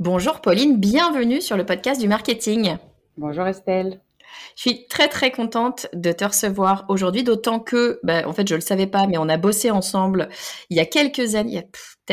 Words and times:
Bonjour 0.00 0.40
Pauline, 0.40 0.76
bienvenue 0.76 1.40
sur 1.40 1.56
le 1.56 1.66
podcast 1.66 2.00
du 2.00 2.06
marketing. 2.06 2.76
Bonjour 3.16 3.48
Estelle. 3.48 4.00
Je 4.56 4.62
suis 4.62 4.86
très 4.88 5.08
très 5.08 5.30
contente 5.30 5.86
de 5.92 6.12
te 6.12 6.24
recevoir 6.24 6.84
aujourd'hui, 6.88 7.22
d'autant 7.22 7.60
que, 7.60 8.00
bah, 8.02 8.26
en 8.26 8.32
fait, 8.32 8.48
je 8.48 8.54
le 8.54 8.60
savais 8.60 8.86
pas, 8.86 9.06
mais 9.06 9.18
on 9.18 9.28
a 9.28 9.36
bossé 9.36 9.70
ensemble 9.70 10.28
il 10.70 10.76
y 10.76 10.80
a 10.80 10.86
quelques 10.86 11.34
années, 11.34 11.68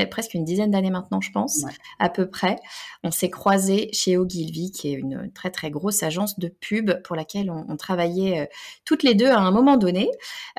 presque 0.09 0.33
une 0.33 0.43
dizaine 0.43 0.71
d'années 0.71 0.91
maintenant, 0.91 1.21
je 1.21 1.31
pense, 1.31 1.63
à 1.99 2.09
peu 2.09 2.29
près. 2.29 2.57
On 3.03 3.11
s'est 3.11 3.29
croisés 3.29 3.89
chez 3.93 4.17
Ogilvy, 4.17 4.71
qui 4.71 4.89
est 4.89 4.93
une 4.93 5.31
très 5.33 5.51
très 5.51 5.71
grosse 5.71 6.03
agence 6.03 6.37
de 6.37 6.49
pub 6.49 7.01
pour 7.03 7.15
laquelle 7.15 7.49
on, 7.49 7.75
travaillait 7.77 8.41
euh, 8.41 8.45
toutes 8.83 9.03
les 9.03 9.15
deux 9.15 9.27
à 9.27 9.39
un 9.39 9.51
moment 9.51 9.77
donné. 9.77 10.09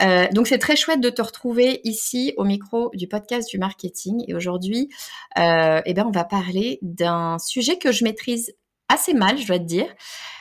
Euh, 0.03 0.27
donc 0.33 0.47
c'est 0.47 0.59
très 0.59 0.77
chouette 0.77 1.01
de 1.01 1.11
te 1.11 1.23
retrouver 1.23 1.81
ici 1.85 2.35
au 2.37 2.45
micro 2.45 2.91
du 2.95 3.09
podcast 3.09 3.49
du 3.51 3.59
marketing. 3.59 4.23
Et 4.29 4.35
aujourd'hui, 4.35 4.89
euh, 5.39 5.81
eh 5.85 5.95
ben 5.95 6.07
on 6.07 6.11
va 6.11 6.25
parler 6.25 6.79
d'un 6.83 7.39
sujet 7.39 7.79
que 7.79 7.93
je 7.93 8.05
maîtrise 8.05 8.55
assez 8.89 9.15
mal, 9.15 9.39
je 9.39 9.47
dois 9.47 9.59
te 9.59 9.65
dire, 9.65 9.93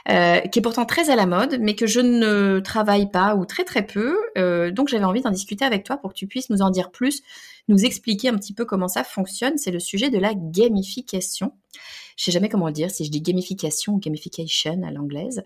euh, 0.10 0.40
qui 0.42 0.60
est 0.60 0.62
pourtant 0.62 0.86
très 0.86 1.10
à 1.10 1.16
la 1.16 1.26
mode, 1.26 1.58
mais 1.60 1.76
que 1.76 1.88
je 1.88 2.00
ne 2.00 2.60
travaille 2.60 3.10
pas 3.10 3.36
ou 3.36 3.46
très 3.46 3.64
très 3.64 3.82
peu. 3.84 4.16
Euh, 4.38 4.70
donc 4.70 4.88
j'avais 4.88 5.04
envie 5.04 5.22
d'en 5.22 5.32
discuter 5.32 5.66
avec 5.66 5.84
toi 5.84 5.98
pour 5.98 6.14
que 6.14 6.18
tu 6.18 6.28
puisses 6.28 6.50
nous 6.50 6.62
en 6.62 6.70
dire 6.70 6.92
plus, 6.92 7.24
nous 7.68 7.86
expliquer 7.86 8.30
un 8.30 8.36
petit 8.36 8.54
peu 8.54 8.66
comment 8.66 8.88
ça 8.88 9.04
fonctionne. 9.04 9.58
C'est 9.58 9.72
le 9.72 9.80
sujet 9.80 10.10
de 10.10 10.18
la 10.18 10.34
gamification. 10.36 11.54
Je 12.18 12.24
sais 12.24 12.32
jamais 12.32 12.48
comment 12.48 12.68
le 12.68 12.74
dire, 12.74 12.90
si 12.92 13.04
je 13.04 13.12
dis 13.12 13.22
gamification 13.22 13.94
ou 13.94 14.00
gamification 14.00 14.82
à 14.84 14.92
l'anglaise. 14.92 15.44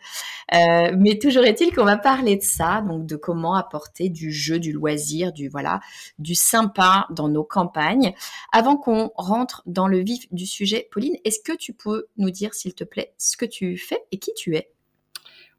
Euh, 0.54 0.92
mais 0.96 1.18
toujours 1.18 1.44
est-il 1.44 1.74
qu'on 1.74 1.86
va 1.86 1.98
parler 1.98 2.36
de 2.36 2.44
ça, 2.44 2.82
donc 2.82 3.08
de 3.08 3.16
comment 3.16 3.56
apporter 3.56 4.10
du 4.10 4.32
jeu, 4.32 4.60
du 4.60 4.72
loisir, 4.72 5.34
du 5.34 5.50
voilà, 5.50 5.80
du 6.20 6.36
sympa 6.36 7.08
dans 7.10 7.28
nos 7.28 7.44
campagnes. 7.44 8.14
Avant 8.52 8.78
qu'on 8.78 9.12
rentre 9.16 9.64
dans 9.66 9.88
le 9.88 10.00
vif 10.00 10.32
du 10.32 10.46
sujet, 10.46 10.88
Pauline, 10.92 11.16
est-ce 11.26 11.40
que 11.40 11.56
tu 11.56 11.74
peux 11.74 12.08
nous 12.18 12.30
dire, 12.30 12.54
s'il 12.54 12.76
te 12.76 12.84
plaît, 12.84 13.14
ce 13.18 13.36
que 13.36 13.46
tu 13.46 13.78
fais 13.78 14.04
et 14.12 14.20
qui 14.20 14.34
tu 14.36 14.56
es? 14.56 14.72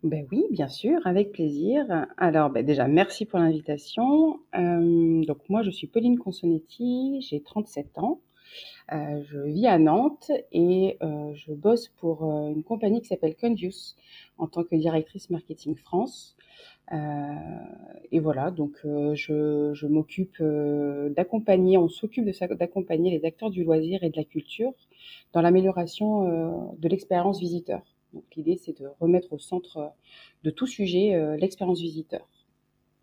Ben 0.03 0.27
oui, 0.33 0.45
bien 0.51 0.69
sûr, 0.69 1.07
avec 1.07 1.33
plaisir. 1.33 1.85
Alors, 2.17 2.51
ben 2.51 2.65
déjà, 2.65 2.89
merci 2.89 3.27
pour 3.27 3.39
l'invitation. 3.39 4.41
Euh, 4.55 5.25
donc, 5.25 5.49
moi, 5.49 5.63
je 5.63 5.71
suis 5.71 5.87
Pauline 5.87 6.19
Consonetti, 6.19 7.21
j'ai 7.21 7.43
37 7.43 7.99
ans. 7.99 8.21
Euh, 8.93 9.23
je 9.25 9.39
vis 9.39 9.67
à 9.67 9.79
Nantes 9.79 10.33
et 10.51 10.97
euh, 11.03 11.33
je 11.35 11.53
bosse 11.53 11.89
pour 11.89 12.25
euh, 12.25 12.49
une 12.51 12.65
compagnie 12.65 13.01
qui 13.01 13.07
s'appelle 13.07 13.37
Convius 13.37 13.97
en 14.39 14.49
tant 14.49 14.65
que 14.65 14.75
directrice 14.75 15.31
marketing 15.31 15.77
France. 15.77 16.37
et 18.11 18.19
voilà, 18.19 18.51
donc 18.51 18.75
je, 18.85 19.71
je 19.75 19.87
m'occupe 19.87 20.43
d'accompagner, 21.17 21.79
on 21.79 21.89
s'occupe 21.89 22.29
d'accompagner 22.59 23.11
les 23.17 23.25
acteurs 23.25 23.51
du 23.51 23.63
loisir 23.63 24.03
et 24.03 24.11
de 24.11 24.17
la 24.17 24.25
culture 24.25 24.73
dans 25.33 25.41
l'amélioration 25.41 26.75
de 26.77 26.89
l'expérience 26.89 27.39
visiteur. 27.39 27.83
Donc 28.13 28.25
l'idée, 28.37 28.59
c'est 28.63 28.79
de 28.79 28.89
remettre 29.01 29.33
au 29.33 29.39
centre 29.39 29.93
de 30.43 30.51
tout 30.51 30.67
sujet 30.67 31.37
l'expérience 31.39 31.81
visiteur. 31.81 32.27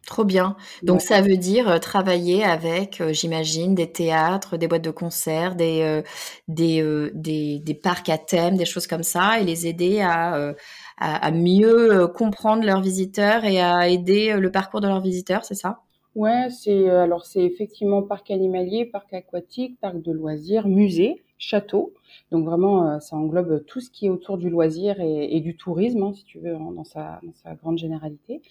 Trop 0.08 0.24
bien. 0.24 0.56
Donc 0.84 1.02
ça 1.02 1.20
veut 1.20 1.36
dire 1.36 1.68
euh, 1.68 1.80
travailler 1.80 2.42
avec, 2.46 3.02
euh, 3.02 3.12
j'imagine, 3.12 3.76
des 3.76 3.92
théâtres, 3.92 4.56
des 4.56 4.70
boîtes 4.70 4.82
de 4.82 4.90
concerts, 4.90 5.56
des, 5.56 5.82
euh, 5.82 6.02
des, 6.48 6.82
des, 7.14 7.60
des, 7.60 7.74
parcs 7.74 8.08
à 8.08 8.18
thème, 8.18 8.56
des 8.56 8.64
choses 8.64 8.88
comme 8.88 9.04
ça, 9.04 9.42
et 9.42 9.44
les 9.44 9.68
aider 9.68 10.00
à, 10.00 10.54
à, 10.98 11.26
à, 11.28 11.32
mieux 11.32 12.08
comprendre 12.08 12.64
leurs 12.64 12.80
visiteurs 12.82 13.44
et 13.44 13.60
à 13.60 13.90
aider 13.90 14.34
le 14.38 14.50
parcours 14.50 14.80
de 14.80 14.88
leurs 14.88 15.02
visiteurs, 15.02 15.44
c'est 15.44 15.56
ça? 15.56 15.82
Ouais, 16.18 16.50
c'est 16.50 16.90
alors 16.90 17.26
c'est 17.26 17.44
effectivement 17.44 18.02
parc 18.02 18.32
animalier, 18.32 18.86
parc 18.86 19.14
aquatique, 19.14 19.80
parc 19.80 20.02
de 20.02 20.12
loisirs, 20.12 20.68
musée 20.68 21.24
château. 21.38 21.94
Donc 22.32 22.46
vraiment, 22.46 22.90
euh, 22.90 23.00
ça 23.00 23.16
englobe 23.16 23.64
tout 23.66 23.80
ce 23.80 23.90
qui 23.90 24.08
est 24.08 24.10
autour 24.10 24.38
du 24.38 24.50
loisir 24.50 25.00
et, 25.00 25.40
du 25.40 25.56
tourisme, 25.56 26.04
hein, 26.04 26.14
si 26.14 26.24
tu 26.24 26.40
veux, 26.40 26.54
dans 26.54 26.84
sa, 26.84 27.22
grande 27.62 27.78
généralité. 27.78 28.42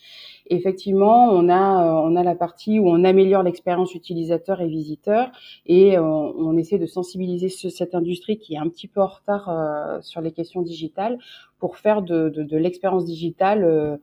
effectivement, 0.46 1.30
on 1.30 1.48
a, 1.48 1.86
euh, 1.86 2.08
on 2.08 2.16
a 2.16 2.22
la 2.22 2.34
partie 2.34 2.78
où 2.78 2.88
on 2.88 3.04
améliore 3.04 3.42
l'expérience 3.42 3.94
utilisateur 3.94 4.60
et 4.60 4.68
visiteur, 4.68 5.30
et 5.66 5.98
euh, 5.98 6.02
on, 6.02 6.56
essaie 6.56 6.78
de 6.78 6.86
sensibiliser 6.86 7.48
cette 7.48 7.94
industrie 7.94 8.38
qui 8.38 8.54
est 8.54 8.58
un 8.58 8.68
petit 8.68 8.88
peu 8.88 9.00
en 9.00 9.08
retard 9.08 10.02
sur 10.02 10.20
les 10.20 10.32
questions 10.32 10.62
digitales 10.62 11.18
pour 11.58 11.76
faire 11.76 12.02
de, 12.02 12.28
de 12.28 12.56
l'expérience 12.56 13.04
digitale 13.04 13.98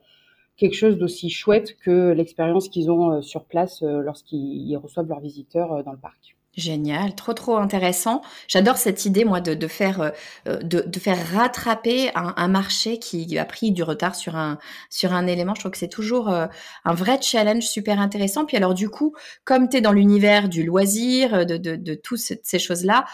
quelque 0.58 0.76
chose 0.76 0.98
d'aussi 0.98 1.30
chouette 1.30 1.76
que 1.78 2.12
l'expérience 2.12 2.70
qu'ils 2.70 2.92
ont 2.92 3.22
sur 3.22 3.46
place 3.46 3.82
lorsqu'ils 3.82 4.76
reçoivent 4.78 5.08
leurs 5.08 5.20
visiteurs 5.20 5.84
dans 5.84 5.92
le 5.92 5.98
parc. 5.98 6.36
Génial, 6.56 7.16
trop 7.16 7.34
trop 7.34 7.58
intéressant. 7.58 8.22
J'adore 8.48 8.78
cette 8.78 9.06
idée 9.06 9.26
moi 9.26 9.42
de, 9.42 9.68
faire 9.68 10.02
euh, 10.02 10.10
euh, 10.48 10.58
de, 10.62 11.00
faire 11.00 11.18
rattraper 11.34 12.12
un, 12.14 12.48
marché 12.48 13.00
qui 13.00 13.40
a 13.40 13.46
pris 13.46 13.72
du 13.72 13.82
retard 13.82 14.14
sur 14.14 14.36
un 14.36 14.60
sur 14.92 15.14
un 15.14 15.26
élément. 15.26 15.56
Je 15.56 15.62
trouve 15.62 15.72
que 15.72 15.80
c'est 15.80 15.88
toujours 15.88 16.30
euh, 16.30 16.46
un 16.86 16.94
vrai 16.94 17.20
challenge 17.20 17.64
super 17.64 18.00
intéressant. 18.00 18.46
Puis 18.46 18.56
alors 18.56 18.76
du 18.76 18.88
coup, 18.88 19.16
comme 19.46 19.68
tu 19.68 19.78
es 19.78 19.82
dans 19.82 19.94
l'univers 19.94 20.48
du 20.48 20.64
loisir, 20.64 21.48
de 21.48 21.58
de, 21.58 21.76
de 21.76 21.96
toutes 21.96 22.20
ces 22.20 22.60
choses 22.60 22.86
là, 22.86 23.06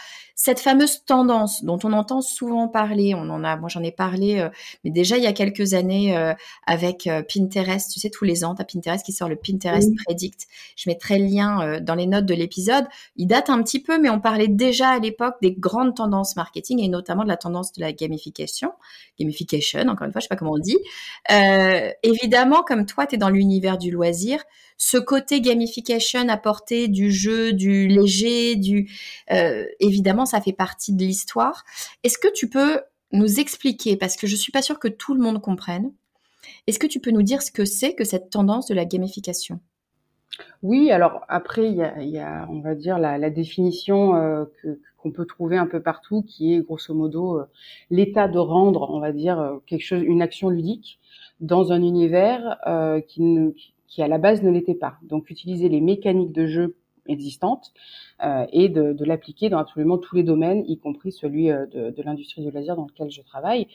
cette 0.42 0.62
fameuse 0.62 1.04
tendance 1.04 1.66
dont 1.66 1.80
on 1.84 1.92
entend 1.92 2.22
souvent 2.22 2.70
parler, 2.70 3.14
on 3.14 3.30
en 3.30 3.44
a, 3.44 3.58
moi 3.58 3.68
j'en 3.68 3.84
ai 3.84 3.92
parlé, 3.92 4.40
euh, 4.40 4.48
mais 4.86 4.90
déjà 4.90 5.18
il 5.18 5.24
y 5.24 5.28
a 5.28 5.34
quelques 5.34 5.74
années 5.74 6.16
euh, 6.16 6.34
avec 6.66 7.08
euh, 7.08 7.22
Pinterest, 7.22 7.92
tu 7.92 8.00
sais 8.00 8.10
tous 8.10 8.24
les 8.24 8.46
ans, 8.46 8.56
as 8.58 8.64
Pinterest 8.64 9.06
qui 9.06 9.12
sort 9.12 9.28
le 9.28 9.36
Pinterest 9.36 9.90
Predict. 10.06 10.48
Je 10.78 10.90
mettrai 10.90 11.20
le 11.20 11.26
lien 11.26 11.82
dans 11.82 11.94
les 11.94 12.06
notes 12.06 12.26
de 12.26 12.34
l'épisode. 12.34 12.86
Il 13.18 13.28
date 13.28 13.50
un 13.50 13.62
petit 13.62 13.82
peu, 13.82 14.00
mais 14.00 14.10
on 14.10 14.22
parlait 14.22 14.48
déjà 14.48 14.92
à 14.92 15.00
l'époque 15.00 15.36
des 15.42 15.52
grandes 15.52 15.96
tendances 15.96 16.38
marketing 16.38 16.80
et 16.80 16.88
notamment 16.88 17.24
de 17.24 17.28
la 17.28 17.38
tendance 17.38 17.74
de 17.74 17.82
la 17.82 17.92
gamification, 17.92 18.72
gamification, 19.20 19.82
encore 19.90 20.08
une 20.08 20.14
fois, 20.14 20.22
je 20.22 20.24
sais 20.24 20.30
pas 20.30 20.38
comment 20.38 20.54
on 20.54 20.58
dit. 20.58 20.78
évidemment, 22.02 22.64
comme 22.64 22.86
toi, 22.86 23.06
tu 23.08 23.16
es 23.16 23.18
dans 23.18 23.30
l'univers 23.30 23.78
du 23.78 23.92
loisir, 23.92 24.42
ce 24.80 24.98
côté 24.98 25.42
gamification, 25.42 26.30
apporter 26.30 26.88
du 26.88 27.12
jeu, 27.12 27.52
du 27.52 27.88
léger, 27.88 28.56
du 28.56 28.90
euh, 29.30 29.66
évidemment, 29.82 30.26
ça 30.26 30.40
fait 30.40 30.54
partie 30.54 30.94
de 30.94 31.04
l'histoire. 31.04 31.66
Est-ce 32.04 32.18
que 32.18 32.32
tu 32.34 32.50
peux 32.50 32.80
nous 33.12 33.42
expliquer, 33.42 33.98
parce 33.98 34.16
que 34.16 34.26
je 34.26 34.38
suis 34.38 34.54
pas 34.54 34.62
sûre 34.62 34.80
que 34.80 34.88
tout 34.88 35.14
le 35.14 35.22
monde 35.22 35.42
comprenne, 35.42 35.92
est-ce 36.66 36.80
que 36.80 36.88
tu 36.88 37.02
peux 37.02 37.12
nous 37.12 37.24
dire 37.24 37.42
ce 37.42 37.52
que 37.52 37.66
c'est 37.66 37.94
que 37.94 38.06
cette 38.06 38.30
tendance 38.30 38.68
de 38.68 38.74
la 38.74 38.86
gamification? 38.86 39.60
Oui, 40.64 40.92
alors 40.92 41.26
après, 41.28 41.68
il 41.68 41.76
y 42.10 42.18
a, 42.20 42.48
on 42.50 42.62
va 42.62 42.74
dire, 42.74 43.00
la, 43.00 43.30
définition 43.30 44.16
euh, 44.16 44.46
qu'on 44.98 45.12
peut 45.12 45.26
trouver 45.26 45.58
un 45.58 45.68
peu 45.68 45.82
partout, 45.82 46.22
qui 46.22 46.54
est 46.54 46.62
grosso 46.62 46.94
modo 46.94 47.40
euh, 47.40 47.46
l'état 47.90 48.30
de 48.30 48.40
rendre, 48.40 48.90
on 48.90 49.02
va 49.02 49.12
dire, 49.12 49.60
quelque 49.66 49.84
chose, 49.84 50.04
une 50.04 50.22
action 50.22 50.50
ludique 50.50 51.00
dans 51.42 51.74
un 51.74 51.82
univers 51.82 52.58
qui, 53.08 53.22
ne, 53.22 53.52
à 53.98 54.08
la 54.08 54.18
base 54.18 54.44
ne 54.44 54.50
l'était 54.50 54.76
pas. 54.76 54.98
Donc 55.04 55.30
utiliser 55.30 55.70
les 55.70 55.82
mécaniques 55.82 56.32
de 56.32 56.48
jeu 56.48 56.76
existantes 57.08 57.74
euh, 58.24 58.46
et 58.52 58.70
de, 58.70 58.94
de 58.94 59.06
l'appliquer 59.06 59.50
dans 59.50 59.58
absolument 59.58 59.98
tous 59.98 60.16
les 60.16 60.24
domaines, 60.24 60.64
y 60.68 60.78
compris 60.78 61.12
celui 61.12 61.48
de, 61.48 61.90
de 61.90 62.04
l'industrie 62.04 62.44
du 62.44 62.52
loisir 62.52 62.76
dans 62.76 62.86
lequel 62.86 63.10
je 63.10 63.22
travaille 63.22 63.68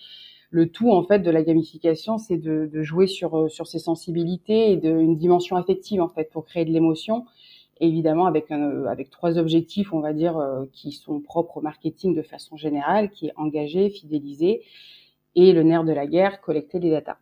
le 0.51 0.69
tout 0.69 0.93
en 0.93 1.03
fait 1.03 1.19
de 1.19 1.31
la 1.33 1.43
gamification, 1.43 2.17
c'est 2.17 2.37
de, 2.37 2.71
de, 2.73 2.83
jouer 2.85 3.09
sur 3.09 3.51
sur 3.51 3.67
ses 3.67 3.81
sensibilités 3.81 4.71
et 4.71 4.77
de, 4.77 4.89
une 4.89 5.17
dimension 5.17 5.57
affective 5.57 6.01
en 6.01 6.09
fait 6.09 6.31
pour 6.31 6.45
créer 6.45 6.65
de 6.65 6.71
l'émotion 6.71 7.25
évidemment 7.81 8.27
avec, 8.27 8.51
un, 8.51 8.85
avec 8.87 9.11
trois 9.11 9.39
objectifs, 9.39 9.93
on 9.93 10.01
va 10.01 10.13
dire, 10.13 10.37
euh, 10.39 10.65
qui 10.73 10.93
sont 10.93 11.21
propres 11.21 11.59
au 11.59 11.61
marketing 11.61 12.15
de 12.15 12.23
façon 12.23 12.57
générale, 12.57 13.11
qui 13.11 13.27
est 13.29 13.33
engager, 13.37 13.91
fidéliser, 13.91 14.63
et 15.35 15.53
le 15.53 15.63
nerf 15.63 15.85
de 15.85 15.93
la 15.93 16.07
guerre, 16.07 16.41
collecter 16.41 16.79
des 16.79 16.91
datas. 16.91 17.19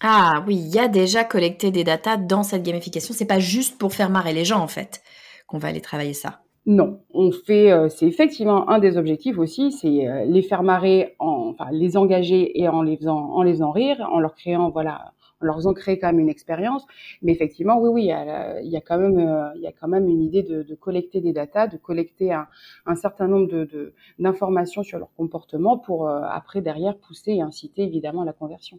Ah 0.00 0.42
oui, 0.46 0.56
il 0.56 0.74
y 0.74 0.78
a 0.78 0.88
déjà 0.88 1.24
collecté 1.24 1.70
des 1.70 1.84
datas 1.84 2.16
dans 2.16 2.42
cette 2.42 2.62
gamification. 2.62 3.14
C'est 3.14 3.26
pas 3.26 3.38
juste 3.38 3.78
pour 3.78 3.92
faire 3.92 4.10
marrer 4.10 4.32
les 4.32 4.44
gens 4.44 4.60
en 4.60 4.68
fait 4.68 5.02
qu'on 5.46 5.58
va 5.58 5.68
aller 5.68 5.80
travailler 5.80 6.14
ça. 6.14 6.40
Non, 6.66 7.00
on 7.12 7.32
fait, 7.32 7.72
euh, 7.72 7.88
c'est 7.88 8.06
effectivement 8.06 8.68
un 8.68 8.78
des 8.78 8.96
objectifs 8.96 9.38
aussi, 9.38 9.72
c'est 9.72 10.06
euh, 10.06 10.24
les 10.26 10.42
faire 10.42 10.62
marrer, 10.62 11.16
en, 11.18 11.54
enfin 11.54 11.70
les 11.72 11.96
engager 11.96 12.60
et 12.60 12.68
en 12.68 12.82
les 12.82 12.96
faisant, 12.98 13.30
en 13.32 13.42
les 13.42 13.52
faisant 13.52 13.72
rire, 13.72 14.06
en 14.12 14.20
leur 14.20 14.34
créant 14.34 14.70
voilà 14.70 15.12
en 15.40 15.46
leur 15.46 15.56
faisant 15.56 15.72
créer 15.74 15.98
quand 15.98 16.08
même 16.08 16.20
une 16.20 16.28
expérience. 16.28 16.86
Mais 17.22 17.32
effectivement, 17.32 17.78
oui, 17.78 17.88
oui, 17.88 18.02
il 18.02 18.08
y 18.08 18.12
a, 18.12 18.60
il 18.60 18.72
y 18.72 18.80
quand 18.82 18.98
même, 18.98 19.18
euh, 19.18 19.48
il 19.56 19.62
y 19.62 19.66
a 19.66 19.72
quand 19.72 19.88
même 19.88 20.08
une 20.08 20.22
idée 20.22 20.42
de, 20.42 20.62
de 20.62 20.74
collecter 20.74 21.20
des 21.20 21.32
datas, 21.32 21.66
de 21.66 21.76
collecter 21.76 22.32
un, 22.32 22.46
un 22.86 22.94
certain 22.94 23.26
nombre 23.28 23.48
de, 23.48 23.94
d'informations 24.18 24.82
sur 24.82 24.98
leur 24.98 25.12
comportement 25.14 25.78
pour 25.78 26.08
euh, 26.08 26.20
après 26.24 26.60
derrière 26.60 26.96
pousser 26.96 27.32
et 27.32 27.42
inciter 27.42 27.82
évidemment 27.82 28.22
à 28.22 28.24
la 28.24 28.32
conversion. 28.32 28.78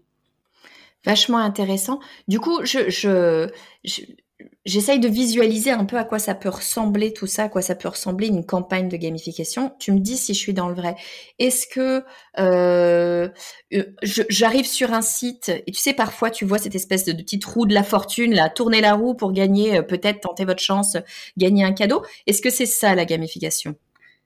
Vachement 1.06 1.39
intéressant. 1.39 2.00
Du 2.27 2.39
coup, 2.39 2.63
je, 2.63 2.89
je, 2.89 3.50
je 3.83 4.01
j'essaye 4.65 5.00
de 5.00 5.07
visualiser 5.07 5.71
un 5.71 5.86
peu 5.86 5.98
à 5.98 6.03
quoi 6.03 6.19
ça 6.19 6.36
peut 6.36 6.50
ressembler 6.50 7.13
tout 7.13 7.27
ça, 7.27 7.44
à 7.44 7.50
quoi 7.50 7.62
ça 7.62 7.75
peut 7.75 7.88
ressembler 7.88 8.27
une 8.27 8.45
campagne 8.45 8.89
de 8.89 8.98
gamification. 8.98 9.74
Tu 9.80 9.92
me 9.92 10.00
dis 10.00 10.18
si 10.18 10.33
je 10.33 10.39
suis 10.39 10.53
dans 10.53 10.68
le 10.68 10.75
vrai. 10.75 10.95
Est-ce 11.39 11.68
que 11.68 12.03
euh, 12.39 13.30
euh 13.74 13.83
j'arrive 14.01 14.65
sur 14.65 14.94
un 14.94 15.01
site 15.01 15.50
et 15.50 15.71
tu 15.71 15.80
sais 15.80 15.94
parfois 15.94 16.30
tu 16.30 16.45
vois 16.45 16.57
cette 16.57 16.75
espèce 16.75 17.06
de, 17.06 17.13
petite 17.13 17.45
roue 17.45 17.65
de 17.65 17.74
la 17.74 17.83
fortune 17.83 18.33
là, 18.33 18.50
tourner 18.50 18.81
la 18.81 18.94
roue 18.94 19.13
pour 19.15 19.31
gagner 19.31 19.77
euh, 19.77 19.81
peut-être 19.81 20.21
tenter 20.21 20.45
votre 20.45 20.62
chance, 20.62 20.97
gagner 21.38 21.63
un 21.63 21.74
cadeau. 21.74 22.04
Est-ce 22.27 22.42
que 22.42 22.50
c'est 22.50 22.65
ça 22.65 22.95
la 22.95 23.06
gamification? 23.06 23.75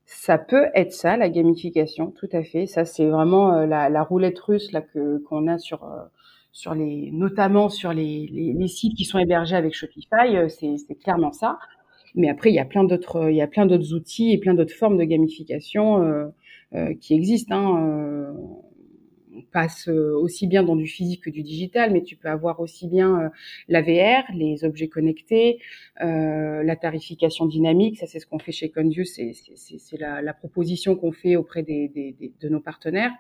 Ça 0.08 0.38
peut 0.38 0.68
être 0.76 0.94
ça, 0.94 1.18
la 1.18 1.30
gamification, 1.30 2.12
tout 2.12 2.30
à 2.32 2.44
fait. 2.44 2.68
Ça, 2.68 2.86
c'est 2.86 3.08
vraiment 3.08 3.56
euh, 3.56 3.66
la, 3.66 3.90
la, 3.90 4.04
roulette 4.04 4.38
russe 4.38 4.72
là 4.72 4.82
que 4.82 5.18
qu'on 5.28 5.48
a 5.48 5.58
sur 5.58 5.84
sur 6.56 6.74
les, 6.74 7.12
notamment 7.12 7.68
sur 7.68 7.92
les, 7.92 8.28
les, 8.32 8.68
sites 8.70 8.96
qui 8.96 9.04
sont 9.04 9.20
hébergés 9.20 9.58
avec 9.58 9.74
Shopify, 9.74 10.38
euh, 10.38 10.48
c'est 10.48 10.96
clairement 11.04 11.34
ça. 11.34 11.60
Mais 12.16 12.30
après, 12.30 12.50
il 12.50 12.56
y 12.56 12.60
a 12.60 12.66
plein 12.66 12.86
d'autres, 12.86 13.30
il 13.30 13.36
y 13.36 13.42
a 13.42 13.48
plein 13.48 13.66
d'autres 13.66 13.94
outils 13.94 14.32
et 14.32 14.38
plein 14.38 14.54
d'autres 14.54 14.74
formes 14.74 14.98
de 14.98 15.04
gamification 15.04 16.02
euh, 16.02 16.28
euh, 16.74 16.94
qui 17.02 17.14
existent. 17.14 17.54
Hein. 17.54 18.34
Euh, 19.36 19.40
on 19.40 19.42
passe 19.52 19.88
aussi 19.88 20.48
bien 20.48 20.64
dans 20.64 20.76
du 20.76 20.88
physique 20.88 21.24
que 21.24 21.30
du 21.30 21.44
digital, 21.44 21.92
mais 21.92 22.02
tu 22.04 22.16
peux 22.16 22.30
avoir 22.30 22.60
aussi 22.60 22.88
bien 22.88 23.32
la 23.68 23.82
VR, 23.82 24.24
les 24.34 24.64
objets 24.64 24.88
connectés, 24.88 25.60
la 26.00 26.76
tarification 26.76 27.46
dynamique. 27.46 27.98
Ça, 27.98 28.08
c'est 28.08 28.20
ce 28.20 28.28
qu'on 28.28 28.40
fait 28.40 28.52
chez 28.52 28.70
Conview, 28.70 29.04
c'est 29.06 29.34
la, 30.00 30.22
la, 30.22 30.34
proposition 30.34 30.96
qu'on 30.96 31.12
fait 31.12 31.36
auprès 31.36 31.64
des, 31.64 31.88
des, 31.88 32.14
des, 32.14 32.34
de 32.40 32.50
nos 32.50 32.60
partenaires. 32.60 33.12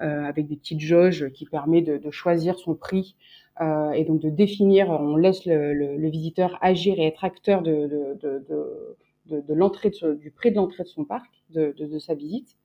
Euh, 0.00 0.22
avec 0.26 0.46
des 0.46 0.54
petites 0.54 0.78
jauges 0.78 1.28
qui 1.32 1.44
permet 1.44 1.82
de, 1.82 1.98
de 1.98 2.10
choisir 2.12 2.56
son 2.56 2.76
prix 2.76 3.16
euh, 3.60 3.90
et 3.90 4.04
donc 4.04 4.20
de 4.20 4.30
définir. 4.30 4.90
On 4.90 5.16
laisse 5.16 5.44
le, 5.44 5.74
le, 5.74 5.96
le, 5.96 6.08
visiteur 6.08 6.56
agir 6.60 7.00
et 7.00 7.06
être 7.06 7.24
acteur 7.24 7.62
de, 7.62 7.88
de, 8.22 8.44
de, 9.26 9.40
de 9.40 9.54
l'entrée 9.54 9.90
du 9.90 10.30
prix 10.30 10.52
de 10.52 10.56
l'entrée 10.56 10.84
de 10.84 10.88
son 10.88 11.04
parc, 11.04 11.28
de, 11.50 11.98
sa 11.98 12.14
visite. 12.14 12.56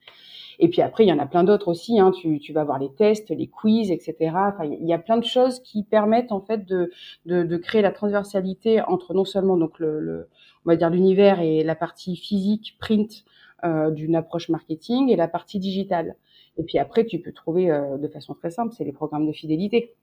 Et 0.59 0.69
puis 0.69 0.81
après, 0.81 1.05
il 1.05 1.07
y 1.07 1.13
en 1.13 1.19
a 1.19 1.25
plein 1.25 1.43
d'autres 1.43 1.67
aussi. 1.67 1.99
Hein. 1.99 2.11
Tu, 2.11 2.39
tu, 2.39 2.53
vas 2.53 2.63
voir 2.63 2.79
les 2.79 2.91
tests, 2.91 3.29
les 3.29 3.47
quiz, 3.47 3.91
etc. 3.91 4.15
Enfin, 4.21 4.65
il 4.65 4.85
y 4.87 4.93
a 4.93 4.99
plein 4.99 5.17
de 5.17 5.25
choses 5.25 5.59
qui 5.59 5.83
permettent 5.83 6.31
en 6.31 6.41
fait 6.41 6.65
de, 6.65 6.91
de, 7.25 7.43
de 7.43 7.57
créer 7.57 7.81
la 7.81 7.91
transversalité 7.91 8.81
entre 8.81 9.13
non 9.13 9.25
seulement 9.25 9.57
donc 9.57 9.79
le, 9.79 9.99
le 9.99 10.29
on 10.65 10.69
va 10.69 10.75
dire 10.75 10.89
l'univers 10.89 11.41
et 11.41 11.63
la 11.63 11.75
partie 11.75 12.15
physique 12.15 12.77
print 12.79 13.25
euh, 13.65 13.91
d'une 13.91 14.15
approche 14.15 14.49
marketing 14.49 15.09
et 15.09 15.15
la 15.15 15.27
partie 15.27 15.59
digitale. 15.59 16.15
Et 16.57 16.63
puis 16.63 16.77
après, 16.77 17.05
tu 17.05 17.19
peux 17.19 17.31
trouver 17.31 17.71
euh, 17.71 17.97
de 17.97 18.07
façon 18.07 18.33
très 18.33 18.51
simple, 18.51 18.73
c'est 18.77 18.83
les 18.83 18.93
programmes 18.93 19.27
de 19.27 19.33
fidélité. 19.33 19.93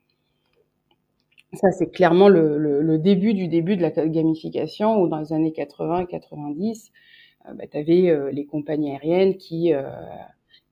Ça, 1.53 1.73
c'est 1.73 1.91
clairement 1.91 2.29
le, 2.29 2.59
le, 2.59 2.81
le, 2.81 2.99
début 2.99 3.35
du 3.35 3.49
début 3.49 3.77
de 3.77 3.83
la 3.83 3.91
gamification, 3.91 5.01
où 5.03 5.09
dans 5.09 5.19
les 5.19 5.33
années 5.33 5.51
80-90, 5.51 6.91
euh, 7.49 7.55
bah, 7.55 7.65
tu 7.71 7.77
avais 7.77 8.09
euh, 8.09 8.31
les 8.31 8.47
compagnies 8.47 8.93
aériennes 8.93 9.37
qui, 9.37 9.75
euh, 9.75 9.83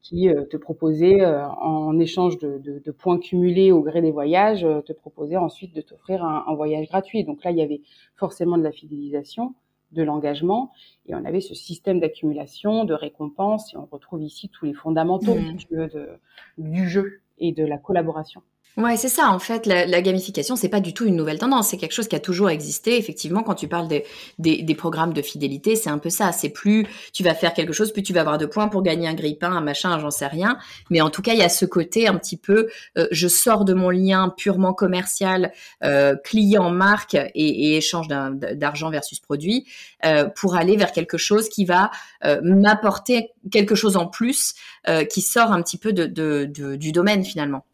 qui 0.00 0.28
te 0.50 0.56
proposaient, 0.56 1.24
en 1.26 1.98
échange 1.98 2.38
de, 2.38 2.58
de, 2.58 2.78
de, 2.78 2.90
points 2.92 3.18
cumulés 3.18 3.72
au 3.72 3.82
gré 3.82 4.00
des 4.00 4.12
voyages, 4.12 4.66
te 4.86 4.92
proposaient 4.92 5.36
ensuite 5.36 5.74
de 5.74 5.80
t'offrir 5.80 6.24
un, 6.24 6.44
un, 6.46 6.54
voyage 6.54 6.88
gratuit. 6.88 7.24
Donc 7.24 7.44
là, 7.44 7.50
il 7.50 7.58
y 7.58 7.62
avait 7.62 7.82
forcément 8.16 8.56
de 8.56 8.62
la 8.62 8.72
fidélisation 8.72 9.54
de 9.92 10.02
l'engagement 10.02 10.70
et 11.06 11.14
on 11.14 11.24
avait 11.24 11.40
ce 11.40 11.54
système 11.54 12.00
d'accumulation, 12.00 12.84
de 12.84 12.94
récompense 12.94 13.72
et 13.72 13.76
on 13.76 13.86
retrouve 13.86 14.22
ici 14.22 14.48
tous 14.48 14.66
les 14.66 14.74
fondamentaux 14.74 15.34
mmh. 15.34 15.56
tu 15.56 15.74
veux, 15.74 15.88
de, 15.88 16.08
du 16.58 16.88
jeu 16.88 17.20
et 17.38 17.52
de 17.52 17.64
la 17.64 17.78
collaboration. 17.78 18.42
Ouais, 18.78 18.96
c'est 18.96 19.08
ça. 19.08 19.32
En 19.32 19.40
fait, 19.40 19.66
la, 19.66 19.86
la 19.86 20.00
gamification, 20.00 20.54
c'est 20.54 20.68
pas 20.68 20.78
du 20.78 20.94
tout 20.94 21.04
une 21.04 21.16
nouvelle 21.16 21.40
tendance. 21.40 21.70
C'est 21.70 21.78
quelque 21.78 21.94
chose 21.94 22.06
qui 22.06 22.14
a 22.14 22.20
toujours 22.20 22.48
existé. 22.48 22.96
Effectivement, 22.96 23.42
quand 23.42 23.56
tu 23.56 23.66
parles 23.66 23.88
des, 23.88 24.04
des, 24.38 24.62
des 24.62 24.74
programmes 24.76 25.12
de 25.12 25.20
fidélité, 25.20 25.74
c'est 25.74 25.90
un 25.90 25.98
peu 25.98 26.10
ça. 26.10 26.30
C'est 26.30 26.48
plus 26.50 26.86
tu 27.12 27.24
vas 27.24 27.34
faire 27.34 27.54
quelque 27.54 27.72
chose, 27.72 27.92
plus 27.92 28.04
tu 28.04 28.12
vas 28.12 28.20
avoir 28.20 28.38
de 28.38 28.46
points 28.46 28.68
pour 28.68 28.84
gagner 28.84 29.08
un 29.08 29.14
grille-pain, 29.14 29.50
un 29.50 29.60
machin, 29.62 29.98
j'en 29.98 30.12
sais 30.12 30.28
rien. 30.28 30.58
Mais 30.90 31.00
en 31.00 31.10
tout 31.10 31.22
cas, 31.22 31.32
il 31.32 31.40
y 31.40 31.42
a 31.42 31.48
ce 31.48 31.64
côté 31.66 32.06
un 32.06 32.16
petit 32.16 32.36
peu, 32.36 32.68
euh, 32.96 33.08
je 33.10 33.26
sors 33.26 33.64
de 33.64 33.74
mon 33.74 33.90
lien 33.90 34.32
purement 34.36 34.74
commercial, 34.74 35.52
euh, 35.82 36.14
client, 36.14 36.70
marque 36.70 37.14
et, 37.14 37.30
et 37.34 37.76
échange 37.78 38.06
d'argent 38.06 38.90
versus 38.90 39.18
produit, 39.18 39.66
euh, 40.04 40.26
pour 40.36 40.54
aller 40.54 40.76
vers 40.76 40.92
quelque 40.92 41.18
chose 41.18 41.48
qui 41.48 41.64
va 41.64 41.90
euh, 42.24 42.40
m'apporter 42.44 43.30
quelque 43.50 43.74
chose 43.74 43.96
en 43.96 44.06
plus, 44.06 44.54
euh, 44.88 45.04
qui 45.04 45.20
sort 45.20 45.50
un 45.50 45.62
petit 45.62 45.78
peu 45.78 45.92
de, 45.92 46.06
de, 46.06 46.48
de, 46.48 46.76
du 46.76 46.92
domaine 46.92 47.24
finalement. 47.24 47.64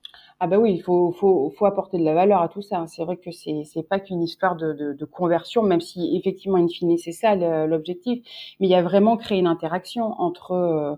Ah 0.41 0.47
bah 0.47 0.59
oui, 0.59 0.75
il 0.75 0.83
faut, 0.83 1.13
faut, 1.13 1.51
faut 1.57 1.65
apporter 1.67 1.99
de 1.99 2.05
la 2.05 2.13
valeur 2.15 2.43
à 2.43 2.49
tout 2.49 2.61
ça. 2.63 2.85
C'est 2.89 3.05
vrai 3.05 3.17
que 3.17 3.31
c'est 3.31 3.63
c'est 3.65 3.83
pas 3.89 4.01
qu'une 4.01 4.23
histoire 4.23 4.57
de, 4.57 4.73
de, 4.73 4.93
de, 4.93 5.05
conversion, 5.05 5.63
même 5.63 5.81
si 5.81 6.17
effectivement 6.17 6.59
in 6.59 6.69
fine 6.69 6.99
c'est 6.99 7.13
ça 7.13 7.35
l'objectif. 7.67 8.23
Mais 8.61 8.67
il 8.67 8.71
y 8.71 8.75
a 8.75 8.83
vraiment 8.83 9.17
créé 9.17 9.39
une 9.39 9.47
interaction 9.47 10.21
entre 10.21 10.53
euh, 10.53 10.95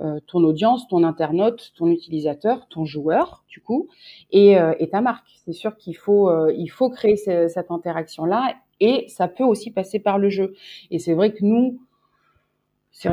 euh, 0.00 0.20
ton 0.28 0.44
audience, 0.44 0.86
ton 0.86 1.02
internaute, 1.02 1.72
ton 1.76 1.88
utilisateur, 1.88 2.68
ton 2.68 2.84
joueur, 2.84 3.42
du 3.48 3.60
coup, 3.60 3.88
et, 4.30 4.56
euh, 4.56 4.72
et 4.78 4.88
ta 4.90 5.00
marque. 5.00 5.26
C'est 5.44 5.52
sûr 5.52 5.76
qu'il 5.76 5.96
faut 5.96 6.30
euh, 6.30 6.52
il 6.56 6.68
faut 6.68 6.88
créer 6.88 7.16
cette 7.16 7.70
interaction 7.72 8.24
là, 8.24 8.54
et 8.78 9.06
ça 9.08 9.26
peut 9.26 9.42
aussi 9.44 9.72
passer 9.72 9.98
par 9.98 10.18
le 10.18 10.28
jeu. 10.30 10.54
Et 10.92 11.00
c'est 11.00 11.14
vrai 11.14 11.32
que 11.32 11.44
nous 11.44 11.80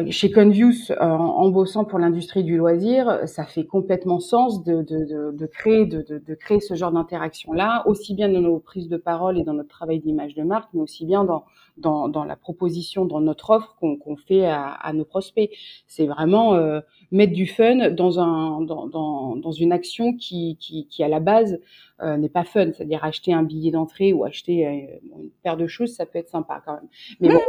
chez 0.10 0.32
Convius, 0.32 0.90
euh, 0.90 0.96
en, 1.00 1.50
bossant 1.50 1.86
pour 1.86 2.00
l'industrie 2.00 2.44
du 2.44 2.58
loisir, 2.58 3.20
ça 3.28 3.46
fait 3.46 3.66
complètement 3.66 4.20
sens 4.20 4.64
de, 4.64 4.82
de, 4.82 5.06
de, 5.06 5.32
de 5.32 5.46
créer, 5.46 5.86
de, 5.86 6.34
créer 6.34 6.60
ce 6.60 6.74
genre 6.74 6.92
d'interaction-là, 6.92 7.84
aussi 7.86 8.16
bien 8.16 8.30
dans 8.30 8.42
nos 8.42 8.58
prises 8.58 8.90
de 8.90 8.98
parole 8.98 9.38
et 9.38 9.44
dans 9.44 9.54
notre 9.54 9.70
travail 9.70 10.00
d'image 10.00 10.34
de 10.34 10.42
marque, 10.42 10.70
mais 10.74 10.82
aussi 10.82 11.06
bien 11.06 11.24
dans, 11.24 11.46
dans, 11.78 12.10
dans 12.10 12.24
la 12.24 12.36
proposition, 12.36 13.06
dans 13.06 13.22
notre 13.22 13.52
offre 13.52 13.76
qu'on 13.80 14.16
fait 14.16 14.48
à, 14.48 14.70
à, 14.70 14.92
nos 14.94 15.06
prospects. 15.06 15.52
C'est 15.88 16.08
vraiment 16.08 16.56
euh, 16.56 16.80
mettre 17.12 17.34
du 17.34 17.46
fun 17.46 17.92
dans, 17.92 18.20
un, 18.20 18.62
dans, 18.62 18.88
dans, 18.88 19.36
dans 19.36 19.52
une 19.52 19.72
action 19.72 20.14
qui, 20.16 20.58
qui, 20.60 20.88
qui 20.88 21.04
à 21.04 21.08
la 21.08 21.20
base, 21.20 21.60
euh, 22.02 22.18
n'est 22.18 22.30
pas 22.30 22.44
fun. 22.44 22.72
C'est-à-dire 22.74 23.04
acheter 23.04 23.34
un 23.34 23.44
billet 23.44 23.72
d'entrée 23.72 24.14
ou 24.14 24.26
acheter 24.26 24.66
euh, 24.66 24.72
une 25.20 25.30
paire 25.44 25.58
de 25.58 25.68
choses, 25.68 25.94
ça 25.94 26.06
peut 26.06 26.18
être 26.18 26.30
sympa 26.30 26.62
quand 26.66 26.74
même. 26.74 26.90
Mais 27.20 27.30
bon, 27.30 27.42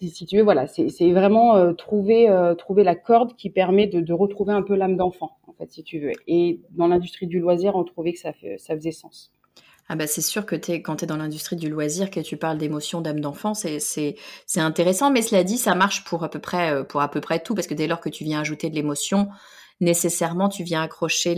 si 0.00 0.26
tu 0.26 0.36
veux, 0.36 0.42
voilà, 0.42 0.66
c'est 0.66 1.12
vraiment 1.12 1.56
euh, 1.56 1.72
trouver 1.72 2.28
euh, 2.28 2.54
trouver 2.54 2.84
la 2.84 2.94
corde 2.94 3.36
qui 3.36 3.50
permet 3.50 3.86
de, 3.86 4.12
retrouver 4.12 4.52
un 4.52 4.62
peu 4.62 4.74
l'âme 4.74 4.96
d'enfant, 4.96 5.38
en 5.46 5.52
fait, 5.52 5.70
si 5.70 5.84
tu 5.84 6.00
veux. 6.00 6.12
Et 6.26 6.60
dans 6.70 6.88
l'industrie 6.88 7.26
du 7.26 7.40
loisir, 7.40 7.76
on 7.76 7.84
trouvait 7.84 8.12
que 8.12 8.18
ça, 8.18 8.32
ça 8.58 8.74
faisait 8.74 8.92
sens. 8.92 9.32
Ah 9.88 9.96
bah 9.96 10.06
c'est 10.06 10.22
sûr 10.22 10.46
que 10.46 10.54
es, 10.70 10.80
quand 10.80 10.96
tu 10.96 11.04
es 11.04 11.06
dans 11.06 11.16
l'industrie 11.16 11.56
du 11.56 11.68
loisir, 11.68 12.10
que 12.10 12.20
tu 12.20 12.36
parles 12.36 12.56
d'émotion, 12.56 13.00
d'âme 13.00 13.20
d'enfant, 13.20 13.52
c'est 13.52 14.16
intéressant, 14.56 15.10
mais 15.10 15.22
cela 15.22 15.44
dit, 15.44 15.58
ça 15.58 15.74
marche 15.74 16.04
pour 16.04 16.24
à 16.24 16.30
peu 16.30 16.38
près 16.38 16.72
euh, 16.72 16.84
pour 16.84 17.02
à 17.02 17.10
peu 17.10 17.20
près 17.20 17.40
tout, 17.40 17.54
parce 17.54 17.66
que 17.66 17.74
dès 17.74 17.86
lors 17.86 18.00
que 18.00 18.08
tu 18.08 18.24
viens 18.24 18.40
ajouter 18.40 18.70
de 18.70 18.74
l'émotion, 18.74 19.28
nécessairement 19.82 20.48
tu 20.48 20.62
viens 20.62 20.82
accrocher 20.82 21.34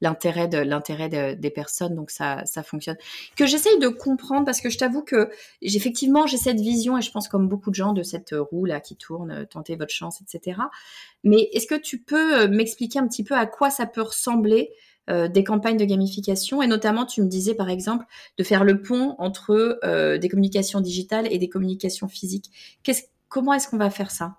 l'intérêt 0.00 0.46
de 0.46 0.58
l'intérêt 0.58 1.34
des 1.34 1.50
personnes 1.50 1.96
donc 1.96 2.10
ça 2.10 2.44
ça 2.44 2.62
fonctionne. 2.62 2.96
Que 3.34 3.46
j'essaye 3.46 3.78
de 3.80 3.88
comprendre 3.88 4.44
parce 4.44 4.60
que 4.60 4.70
je 4.70 4.78
t'avoue 4.78 5.02
que 5.02 5.30
effectivement 5.62 6.26
j'ai 6.26 6.36
cette 6.36 6.60
vision 6.60 6.96
et 6.98 7.02
je 7.02 7.10
pense 7.10 7.28
comme 7.28 7.48
beaucoup 7.48 7.70
de 7.70 7.74
gens 7.74 7.94
de 7.94 8.02
cette 8.02 8.34
roue 8.50 8.66
là 8.66 8.80
qui 8.80 8.94
tourne 8.94 9.30
euh, 9.30 9.44
tentez 9.44 9.74
votre 9.74 9.92
chance 9.92 10.20
etc 10.20 10.60
mais 11.24 11.48
est-ce 11.52 11.66
que 11.66 11.74
tu 11.74 11.98
peux 11.98 12.42
euh, 12.42 12.48
m'expliquer 12.48 12.98
un 12.98 13.08
petit 13.08 13.24
peu 13.24 13.34
à 13.34 13.46
quoi 13.46 13.70
ça 13.70 13.86
peut 13.86 14.02
ressembler 14.02 14.70
des 15.30 15.42
campagnes 15.42 15.78
de 15.78 15.86
gamification? 15.86 16.60
Et 16.60 16.66
notamment, 16.66 17.06
tu 17.06 17.22
me 17.22 17.28
disais 17.28 17.54
par 17.54 17.70
exemple 17.70 18.04
de 18.36 18.44
faire 18.44 18.62
le 18.62 18.82
pont 18.82 19.14
entre 19.16 19.80
des 20.18 20.28
communications 20.28 20.82
digitales 20.82 21.26
et 21.32 21.38
des 21.38 21.48
communications 21.48 22.08
physiques. 22.08 22.50
comment 23.30 23.54
est-ce 23.54 23.68
qu'on 23.68 23.78
va 23.78 23.88
faire 23.88 24.10
ça? 24.10 24.36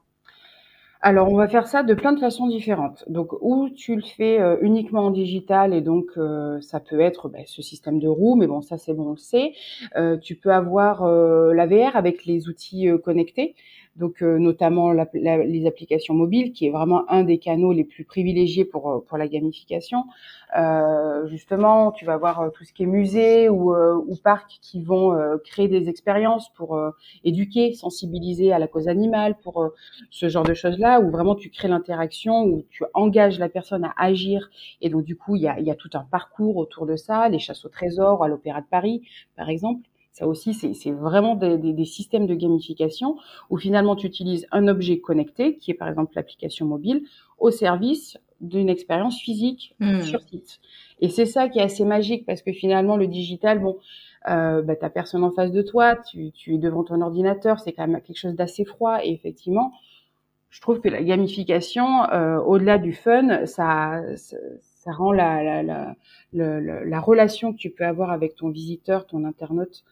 Alors, 1.01 1.31
on 1.31 1.37
va 1.37 1.47
faire 1.47 1.67
ça 1.67 1.81
de 1.81 1.93
plein 1.93 2.11
de 2.11 2.19
façons 2.19 2.47
différentes. 2.47 3.05
Donc, 3.07 3.31
ou 3.39 3.69
tu 3.69 3.95
le 3.95 4.01
fais 4.01 4.41
euh, 4.41 4.57
uniquement 4.61 5.05
en 5.05 5.11
digital 5.11 5.73
et 5.73 5.79
donc 5.79 6.07
euh, 6.17 6.59
ça 6.59 6.81
peut 6.81 6.99
être 6.99 7.29
ben, 7.29 7.43
ce 7.47 7.61
système 7.61 7.99
de 7.99 8.07
roue, 8.09 8.35
mais 8.35 8.47
bon, 8.47 8.61
ça 8.61 8.77
c'est 8.77 8.93
bon, 8.93 9.07
on 9.07 9.11
le 9.11 9.17
sait. 9.17 9.53
Euh, 9.95 10.17
tu 10.17 10.35
peux 10.35 10.51
avoir 10.51 11.05
la 11.05 11.67
VR 11.67 11.95
avec 11.95 12.25
les 12.25 12.49
outils 12.49 12.89
connectés 13.03 13.55
donc 13.95 14.21
euh, 14.21 14.37
notamment 14.37 14.93
les 15.13 15.65
applications 15.67 16.13
mobiles, 16.13 16.53
qui 16.53 16.67
est 16.67 16.69
vraiment 16.69 17.09
un 17.11 17.23
des 17.23 17.37
canaux 17.37 17.73
les 17.73 17.83
plus 17.83 18.05
privilégiés 18.05 18.65
pour 18.65 18.89
euh, 18.89 18.99
pour 19.07 19.17
la 19.17 19.27
gamification. 19.27 20.05
Euh, 20.57 21.27
justement, 21.27 21.91
tu 21.91 22.05
vas 22.05 22.13
avoir 22.13 22.51
tout 22.53 22.63
ce 22.63 22.73
qui 22.73 22.83
est 22.83 22.87
musée 22.87 23.49
ou, 23.49 23.73
ou 23.75 24.15
parc 24.23 24.59
qui 24.61 24.81
vont 24.81 25.15
créer 25.43 25.67
des 25.67 25.89
expériences 25.89 26.49
pour 26.53 26.79
éduquer, 27.23 27.73
sensibiliser 27.73 28.51
à 28.51 28.59
la 28.59 28.67
cause 28.67 28.87
animale, 28.87 29.35
pour 29.43 29.69
ce 30.09 30.29
genre 30.29 30.43
de 30.43 30.53
choses-là, 30.53 31.01
où 31.01 31.11
vraiment 31.11 31.35
tu 31.35 31.49
crées 31.49 31.67
l'interaction, 31.67 32.43
où 32.45 32.65
tu 32.69 32.83
engages 32.93 33.37
la 33.37 33.49
personne 33.49 33.85
à 33.85 33.93
agir, 33.97 34.49
et 34.81 34.89
donc 34.89 35.03
du 35.03 35.15
coup 35.15 35.35
il 35.35 35.43
y 35.43 35.47
a, 35.47 35.59
y 35.59 35.71
a 35.71 35.75
tout 35.75 35.91
un 35.93 36.05
parcours 36.09 36.57
autour 36.57 36.85
de 36.85 36.95
ça, 36.95 37.29
les 37.29 37.39
chasses 37.39 37.65
au 37.65 37.69
trésor, 37.69 38.23
à 38.23 38.27
l'Opéra 38.27 38.61
de 38.61 38.67
Paris, 38.67 39.03
par 39.35 39.49
exemple. 39.49 39.87
Ça 40.19 40.27
aussi, 40.27 40.53
c'est 40.53 40.91
vraiment 40.91 41.35
des, 41.35 41.85
systèmes 41.85 42.27
de 42.27 42.35
gamification 42.35 43.15
où 43.49 43.57
finalement 43.57 43.95
tu 43.95 44.05
utilises 44.05 44.45
un 44.51 44.67
objet 44.67 44.99
connecté, 44.99 45.55
qui 45.55 45.71
est 45.71 45.75
par 45.75 45.87
exemple 45.87 46.11
l'application 46.17 46.65
mobile, 46.65 47.03
au 47.37 47.51
service 47.51 48.17
d'une 48.41 48.67
expérience 48.67 49.17
physique 49.17 49.75
hmm. 49.79 50.01
sur 50.01 50.21
site. 50.21 50.59
Et 50.99 51.07
c'est 51.07 51.25
ça 51.25 51.47
qui 51.47 51.59
est 51.59 51.63
assez 51.63 51.85
magique 51.85 52.25
parce 52.25 52.41
que 52.41 52.51
finalement 52.51 52.97
le 52.97 53.07
digital, 53.07 53.59
bon, 53.59 53.77
euh, 54.27 54.61
bah, 54.61 54.75
t'as 54.75 54.89
personne 54.89 55.23
en 55.23 55.31
face 55.31 55.53
de 55.53 55.61
toi, 55.61 55.95
tu, 55.95 56.33
es 56.47 56.57
devant 56.57 56.83
ton 56.83 56.99
ordinateur, 56.99 57.61
c'est 57.61 57.71
quand 57.71 57.87
même 57.87 58.01
quelque 58.01 58.17
chose 58.17 58.35
d'assez 58.35 58.65
froid. 58.65 58.99
Et 59.01 59.13
effectivement, 59.13 59.71
je 60.49 60.59
trouve 60.59 60.81
que 60.81 60.89
la 60.89 61.01
gamification, 61.01 62.03
euh, 62.11 62.39
au-delà 62.39 62.77
du 62.77 62.91
fun, 62.91 63.45
ça, 63.45 64.01
ça, 64.17 64.91
rend 64.91 65.13
la, 65.13 65.63
la, 65.63 65.95
la, 66.33 66.99
relation 66.99 67.53
que 67.53 67.57
tu 67.57 67.69
peux 67.69 67.85
avoir 67.85 68.11
avec 68.11 68.35
ton 68.35 68.49
visiteur, 68.49 69.05
ton 69.07 69.23
internaute, 69.23 69.85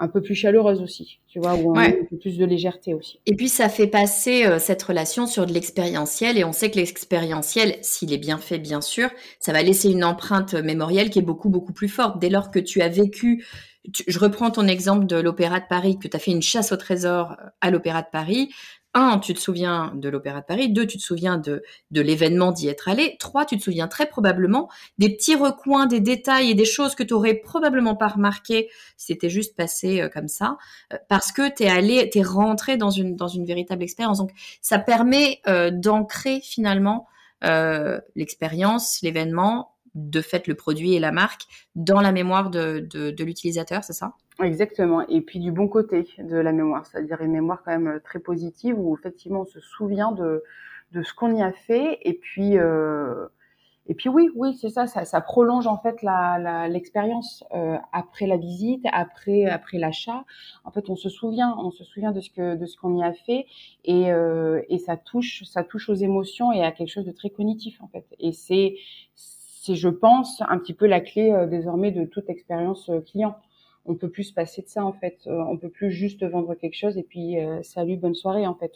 un 0.00 0.08
peu 0.08 0.20
plus 0.20 0.34
chaleureuse 0.34 0.82
aussi, 0.82 1.20
tu 1.28 1.38
vois, 1.38 1.54
où 1.54 1.72
on 1.72 1.74
a 1.76 1.84
un 1.84 1.92
peu 2.10 2.16
plus 2.16 2.36
de 2.36 2.44
légèreté 2.44 2.94
aussi. 2.94 3.20
Et 3.26 3.36
puis 3.36 3.48
ça 3.48 3.68
fait 3.68 3.86
passer 3.86 4.44
euh, 4.44 4.58
cette 4.58 4.82
relation 4.82 5.26
sur 5.26 5.46
de 5.46 5.52
l'expérientiel, 5.52 6.36
et 6.36 6.44
on 6.44 6.52
sait 6.52 6.70
que 6.70 6.76
l'expérientiel, 6.76 7.76
s'il 7.82 8.12
est 8.12 8.18
bien 8.18 8.38
fait, 8.38 8.58
bien 8.58 8.80
sûr, 8.80 9.08
ça 9.38 9.52
va 9.52 9.62
laisser 9.62 9.90
une 9.90 10.04
empreinte 10.04 10.54
mémorielle 10.54 11.10
qui 11.10 11.20
est 11.20 11.22
beaucoup 11.22 11.48
beaucoup 11.48 11.72
plus 11.72 11.88
forte. 11.88 12.18
Dès 12.18 12.30
lors 12.30 12.50
que 12.50 12.58
tu 12.58 12.82
as 12.82 12.88
vécu, 12.88 13.44
je 14.08 14.18
reprends 14.18 14.50
ton 14.50 14.66
exemple 14.66 15.06
de 15.06 15.16
l'Opéra 15.16 15.60
de 15.60 15.66
Paris, 15.68 15.98
que 15.98 16.08
tu 16.08 16.16
as 16.16 16.20
fait 16.20 16.32
une 16.32 16.42
chasse 16.42 16.72
au 16.72 16.76
trésor 16.76 17.32
euh, 17.32 17.46
à 17.60 17.70
l'Opéra 17.70 18.02
de 18.02 18.08
Paris, 18.10 18.50
un, 18.94 19.18
tu 19.18 19.34
te 19.34 19.40
souviens 19.40 19.92
de 19.94 20.08
l'Opéra 20.08 20.40
de 20.40 20.46
Paris. 20.46 20.68
Deux, 20.68 20.86
tu 20.86 20.98
te 20.98 21.02
souviens 21.02 21.36
de, 21.36 21.62
de 21.90 22.00
l'événement 22.00 22.52
d'y 22.52 22.68
être 22.68 22.88
allé. 22.88 23.16
Trois, 23.18 23.44
tu 23.44 23.58
te 23.58 23.62
souviens 23.62 23.88
très 23.88 24.06
probablement 24.06 24.70
des 24.98 25.10
petits 25.10 25.34
recoins, 25.34 25.86
des 25.86 26.00
détails 26.00 26.50
et 26.50 26.54
des 26.54 26.64
choses 26.64 26.94
que 26.94 27.02
tu 27.02 27.12
aurais 27.12 27.34
probablement 27.34 27.96
pas 27.96 28.08
remarqué 28.08 28.68
si 28.96 29.06
c'était 29.06 29.30
juste 29.30 29.56
passé 29.56 30.00
euh, 30.00 30.08
comme 30.08 30.28
ça, 30.28 30.56
euh, 30.92 30.96
parce 31.08 31.32
que 31.32 31.54
tu 31.54 31.64
es 31.64 31.68
allé, 31.68 32.08
tu 32.10 32.22
rentré 32.22 32.76
dans 32.76 32.90
une, 32.90 33.16
dans 33.16 33.28
une 33.28 33.44
véritable 33.44 33.82
expérience. 33.82 34.18
Donc, 34.18 34.30
ça 34.62 34.78
permet 34.78 35.40
euh, 35.46 35.70
d'ancrer 35.70 36.40
finalement 36.40 37.06
l'expérience, 38.14 39.02
l'événement, 39.02 39.73
de 39.94 40.20
fait 40.20 40.46
le 40.46 40.54
produit 40.54 40.94
et 40.94 41.00
la 41.00 41.12
marque 41.12 41.42
dans 41.74 42.00
la 42.00 42.12
mémoire 42.12 42.50
de, 42.50 42.80
de, 42.80 43.24
l'utilisateur, 43.24 43.84
c'est 43.84 43.92
ça? 43.92 44.14
Exactement. 44.42 45.06
Et 45.08 45.20
puis 45.20 45.38
du 45.38 45.52
bon 45.52 45.68
côté 45.68 46.08
de 46.18 46.36
la 46.36 46.52
mémoire, 46.52 46.86
c'est-à-dire 46.86 47.20
une 47.20 47.32
mémoire 47.32 47.62
quand 47.64 47.78
même 47.78 48.00
très 48.02 48.18
positive 48.18 48.78
où 48.78 48.96
effectivement 48.96 49.42
on 49.42 49.46
se 49.46 49.60
souvient 49.60 50.12
de, 50.12 50.42
de 50.92 51.02
ce 51.02 51.12
qu'on 51.14 51.34
y 51.34 51.42
a 51.42 51.52
fait. 51.52 51.98
Et 52.02 52.14
puis, 52.14 52.58
euh, 52.58 53.26
et 53.86 53.94
puis 53.94 54.08
oui, 54.08 54.30
oui, 54.34 54.56
c'est 54.60 54.70
ça, 54.70 54.86
ça, 54.86 55.20
prolonge 55.20 55.66
en 55.66 55.76
fait 55.76 56.00
la, 56.02 56.68
l'expérience 56.68 57.44
euh, 57.54 57.76
après 57.92 58.26
la 58.26 58.38
visite, 58.38 58.84
après 58.92 59.44
après 59.44 59.78
l'achat. 59.78 60.24
En 60.64 60.70
fait, 60.70 60.88
on 60.88 60.96
se 60.96 61.10
souvient, 61.10 61.54
on 61.58 61.70
se 61.70 61.84
souvient 61.84 62.12
de 62.12 62.20
ce 62.20 62.30
que 62.30 62.56
de 62.56 62.64
ce 62.64 62.76
qu'on 62.78 62.96
y 62.96 63.04
a 63.04 63.12
fait 63.12 63.46
et 63.84 64.10
euh, 64.10 64.62
et 64.70 64.78
ça 64.78 64.96
touche, 64.96 65.44
ça 65.44 65.64
touche 65.64 65.90
aux 65.90 65.94
émotions 65.94 66.50
et 66.50 66.64
à 66.64 66.72
quelque 66.72 66.88
chose 66.88 67.04
de 67.04 67.12
très 67.12 67.28
cognitif 67.28 67.80
en 67.82 67.88
fait. 67.88 68.06
Et 68.18 68.32
c'est 68.32 68.76
c'est, 69.64 69.76
je 69.76 69.88
pense, 69.88 70.42
un 70.46 70.58
petit 70.58 70.74
peu 70.74 70.86
la 70.86 71.00
clé 71.00 71.32
euh, 71.32 71.46
désormais 71.46 71.90
de 71.90 72.04
toute 72.04 72.28
expérience 72.28 72.90
euh, 72.90 73.00
client 73.00 73.36
on 73.86 73.94
peut 73.96 74.08
plus 74.08 74.24
se 74.24 74.32
passer 74.32 74.62
de 74.62 74.68
ça 74.68 74.82
en 74.82 74.94
fait. 74.94 75.18
Euh, 75.26 75.44
on 75.46 75.58
peut 75.58 75.68
plus 75.68 75.90
juste 75.90 76.24
vendre 76.24 76.54
quelque 76.54 76.74
chose 76.74 76.96
et 76.96 77.02
puis 77.02 77.36
salut, 77.62 77.98
bonne 77.98 78.14
soirée 78.14 78.46
en 78.46 78.54
fait. 78.54 78.72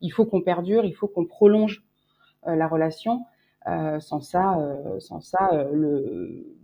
Il 0.00 0.10
faut 0.10 0.24
qu'on 0.24 0.40
perdure, 0.40 0.84
il 0.84 0.92
faut 0.92 1.06
qu'on 1.06 1.24
prolonge 1.24 1.84
la 2.44 2.66
relation. 2.66 3.24
sans 4.00 4.20
ça, 4.20 4.58
sans 4.98 5.20
ça, 5.20 5.50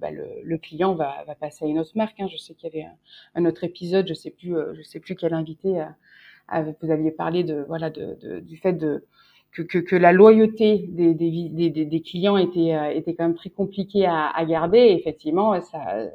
bah, 0.00 0.11
le, 0.11 0.26
le, 0.42 0.58
client 0.58 0.96
va, 0.96 1.25
passer 1.38 1.64
à 1.64 1.68
une 1.68 1.78
autre 1.78 1.92
marque. 1.94 2.18
Hein. 2.18 2.26
Je 2.26 2.37
sais 2.37 2.54
qu'il 2.54 2.75
y 2.75 2.76
avait 2.76 2.88
un, 3.37 3.44
autre 3.44 3.62
épisode, 3.62 4.08
je 4.08 4.14
sais 4.14 4.30
plus, 4.32 4.56
je 4.75 4.82
sais 4.82 4.99
plus 4.99 5.14
quel 5.14 5.32
invité 5.32 5.85
vous 6.82 6.90
aviez 6.90 7.12
parlé 7.12 7.44
de 7.44 7.64
voilà 7.68 7.90
du 7.90 8.56
fait 8.56 8.73
de 8.73 9.04
que, 9.53 9.97
la 9.97 10.12
loyauté 10.12 10.87
des, 10.88 12.03
clients 12.05 12.37
était, 12.37 12.97
était 12.97 13.15
quand 13.15 13.25
même 13.25 13.37
très 13.37 13.50
compliquée 13.50 14.07
à, 14.07 14.45
garder. 14.45 14.97
Effectivement, 14.99 15.61
ça, 15.62 16.11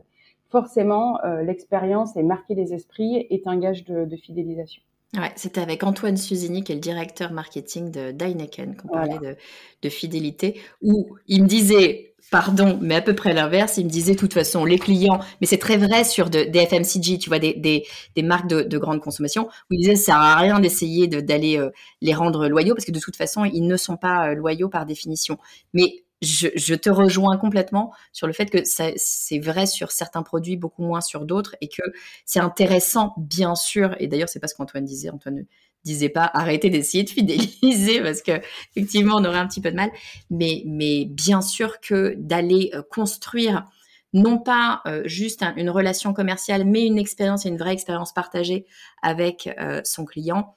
forcément, 0.52 1.24
euh, 1.24 1.42
l'expérience 1.42 2.16
et 2.18 2.24
marquer 2.24 2.56
les 2.56 2.74
esprits 2.74 3.16
est 3.30 3.48
un 3.48 3.58
gage 3.58 3.86
de, 3.86 4.16
fidélisation. 4.16 4.84
Ouais, 5.18 5.32
c'était 5.36 5.60
avec 5.60 5.84
Antoine 5.84 6.16
Suzini, 6.16 6.64
qui 6.64 6.72
est 6.72 6.76
le 6.76 6.82
directeur 6.82 7.34
marketing 7.34 7.92
de 7.92 8.12
Dyneken, 8.12 8.78
qu'on 8.78 8.88
parlait 8.88 9.20
de, 9.20 9.36
de, 9.82 9.90
fidélité, 9.90 10.62
où 10.82 11.18
il 11.28 11.44
me 11.44 11.48
disait, 11.50 12.14
pardon, 12.32 12.80
mais 12.82 12.96
à 12.96 13.02
peu 13.02 13.14
près 13.14 13.34
l'inverse, 13.34 13.78
il 13.78 13.86
me 13.86 13.90
disait, 13.90 14.14
de 14.14 14.18
toute 14.20 14.34
façon, 14.34 14.64
les 14.64 14.80
clients, 14.80 15.20
mais 15.42 15.48
c'est 15.48 15.58
très 15.58 15.76
vrai 15.76 16.06
sur 16.06 16.30
de, 16.30 16.44
des 16.44 16.66
FMCG, 16.66 17.18
tu 17.18 17.28
vois, 17.28 17.40
des, 17.40 17.54
des, 17.54 17.86
des 18.16 18.24
marques 18.24 18.48
de, 18.48 18.62
de, 18.62 18.78
grande 18.78 19.02
consommation, 19.02 19.48
où 19.48 19.74
il 19.74 19.80
disait, 19.80 19.98
ça 19.98 20.14
sert 20.14 20.16
à 20.16 20.38
rien 20.38 20.62
d'essayer 20.62 21.08
d'aller 21.08 21.58
euh, 21.58 21.72
les 22.02 22.14
rendre 22.14 22.48
loyaux, 22.48 22.74
parce 22.74 22.86
que 22.86 22.94
de 22.94 23.00
toute 23.00 23.18
façon, 23.18 23.44
ils 23.44 23.68
ne 23.68 23.76
sont 23.76 23.98
pas 23.98 24.30
euh, 24.30 24.34
loyaux 24.34 24.70
par 24.70 24.86
définition. 24.86 25.38
Mais 25.74 26.06
je, 26.22 26.76
te 26.76 26.90
rejoins 26.90 27.38
complètement 27.38 27.94
sur 28.12 28.28
le 28.28 28.34
fait 28.34 28.46
que 28.48 28.60
c'est 28.64 29.40
vrai 29.40 29.66
sur 29.66 29.92
certains 29.92 30.24
produits, 30.24 30.56
beaucoup 30.56 30.84
moins 30.84 31.02
sur 31.02 31.26
d'autres, 31.26 31.56
et 31.62 31.68
que 31.68 31.82
c'est 32.26 32.40
intéressant, 32.40 33.14
bien 33.18 33.56
sûr. 33.56 33.96
Et 34.00 34.08
d'ailleurs, 34.08 34.30
c'est 34.30 34.40
pas 34.40 34.48
ce 34.48 34.56
qu'Antoine 34.56 34.86
disait. 34.86 35.10
Antoine 35.10 35.46
disait 35.84 36.10
pas 36.10 36.30
arrêtez 36.34 36.70
d'essayer 36.70 37.04
de 37.04 37.10
fidéliser 37.10 38.02
parce 38.04 38.22
que 38.22 38.40
effectivement, 38.76 39.16
on 39.18 39.26
aurait 39.26 39.40
un 39.40 39.48
petit 39.48 39.62
peu 39.62 39.72
de 39.72 39.76
mal. 39.76 39.92
Mais, 40.30 40.64
mais 40.66 41.06
bien 41.06 41.42
sûr 41.42 41.80
que 41.80 42.16
d'aller 42.18 42.72
euh, 42.74 42.84
construire 42.90 43.66
non 44.14 44.38
pas 44.38 44.82
euh, 44.88 45.04
juste 45.06 45.44
une 45.56 45.70
relation 45.70 46.14
commerciale, 46.14 46.66
mais 46.66 46.86
une 46.86 46.98
expérience 46.98 47.46
une 47.46 47.58
vraie 47.58 47.74
expérience 47.74 48.14
partagée 48.14 48.66
avec 49.02 49.50
euh, 49.60 49.82
son 49.86 50.06
client, 50.06 50.54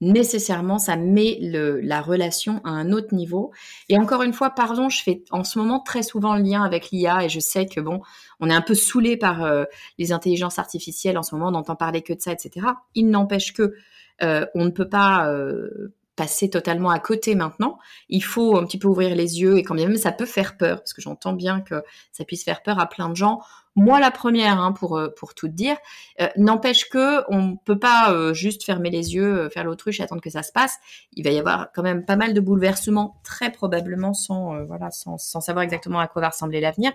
nécessairement, 0.00 0.78
ça 0.78 0.96
met 0.96 1.38
le, 1.40 1.80
la 1.80 2.00
relation 2.00 2.60
à 2.64 2.70
un 2.70 2.92
autre 2.92 3.14
niveau. 3.14 3.52
Et 3.88 3.98
encore 3.98 4.22
une 4.22 4.32
fois, 4.32 4.50
pardon, 4.50 4.88
je 4.88 5.02
fais 5.02 5.24
en 5.30 5.44
ce 5.44 5.58
moment 5.58 5.80
très 5.80 6.02
souvent 6.02 6.34
le 6.36 6.42
lien 6.42 6.62
avec 6.62 6.90
l'IA 6.90 7.24
et 7.24 7.28
je 7.28 7.40
sais 7.40 7.66
que 7.66 7.80
bon, 7.80 8.00
on 8.40 8.50
est 8.50 8.54
un 8.54 8.60
peu 8.60 8.74
saoulé 8.74 9.16
par 9.16 9.44
euh, 9.44 9.64
les 9.98 10.12
intelligences 10.12 10.58
artificielles 10.58 11.18
en 11.18 11.22
ce 11.22 11.34
moment, 11.34 11.48
on 11.48 11.52
n'entend 11.52 11.76
parler 11.76 12.02
que 12.02 12.12
de 12.12 12.20
ça, 12.20 12.32
etc. 12.32 12.66
Il 12.94 13.10
n'empêche 13.10 13.52
que 13.52 13.74
euh, 14.22 14.46
on 14.54 14.64
ne 14.64 14.70
peut 14.70 14.88
pas 14.88 15.28
euh, 15.30 15.94
passer 16.16 16.48
totalement 16.48 16.90
à 16.90 16.98
côté 16.98 17.34
maintenant. 17.34 17.78
Il 18.08 18.22
faut 18.22 18.56
un 18.56 18.64
petit 18.64 18.78
peu 18.78 18.88
ouvrir 18.88 19.14
les 19.14 19.40
yeux 19.40 19.58
et 19.58 19.62
quand 19.62 19.74
même 19.74 19.96
ça 19.96 20.12
peut 20.12 20.26
faire 20.26 20.56
peur, 20.56 20.78
parce 20.78 20.92
que 20.92 21.02
j'entends 21.02 21.32
bien 21.32 21.60
que 21.60 21.82
ça 22.12 22.24
puisse 22.24 22.44
faire 22.44 22.62
peur 22.62 22.78
à 22.78 22.88
plein 22.88 23.08
de 23.08 23.16
gens. 23.16 23.40
Moi, 23.76 23.98
la 23.98 24.12
première, 24.12 24.60
hein, 24.60 24.70
pour 24.70 24.96
euh, 24.96 25.08
pour 25.08 25.34
tout 25.34 25.48
dire, 25.48 25.76
euh, 26.20 26.28
n'empêche 26.36 26.88
que 26.88 27.24
on 27.28 27.56
peut 27.56 27.78
pas 27.78 28.12
euh, 28.12 28.32
juste 28.32 28.62
fermer 28.64 28.90
les 28.90 29.14
yeux, 29.14 29.48
faire 29.48 29.64
l'autruche 29.64 29.98
et 29.98 30.02
attendre 30.04 30.22
que 30.22 30.30
ça 30.30 30.44
se 30.44 30.52
passe. 30.52 30.78
Il 31.14 31.24
va 31.24 31.30
y 31.30 31.38
avoir 31.38 31.72
quand 31.74 31.82
même 31.82 32.04
pas 32.04 32.16
mal 32.16 32.34
de 32.34 32.40
bouleversements, 32.40 33.20
très 33.24 33.50
probablement 33.50 34.14
sans 34.14 34.64
voilà, 34.66 34.90
sans, 34.90 35.18
sans 35.18 35.40
savoir 35.40 35.64
exactement 35.64 35.98
à 35.98 36.06
quoi 36.06 36.22
va 36.22 36.28
ressembler 36.28 36.60
l'avenir. 36.60 36.92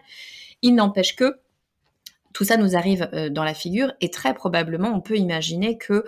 Il 0.62 0.76
n'empêche 0.76 1.16
que 1.16 1.40
tout 2.32 2.46
ça 2.46 2.58
nous 2.58 2.78
arrive 2.78 3.10
dans 3.32 3.44
la 3.44 3.54
figure 3.54 3.92
et 4.02 4.12
très 4.12 4.34
probablement 4.34 4.90
on 4.90 5.02
peut 5.02 5.18
imaginer 5.18 5.78
que 5.78 6.06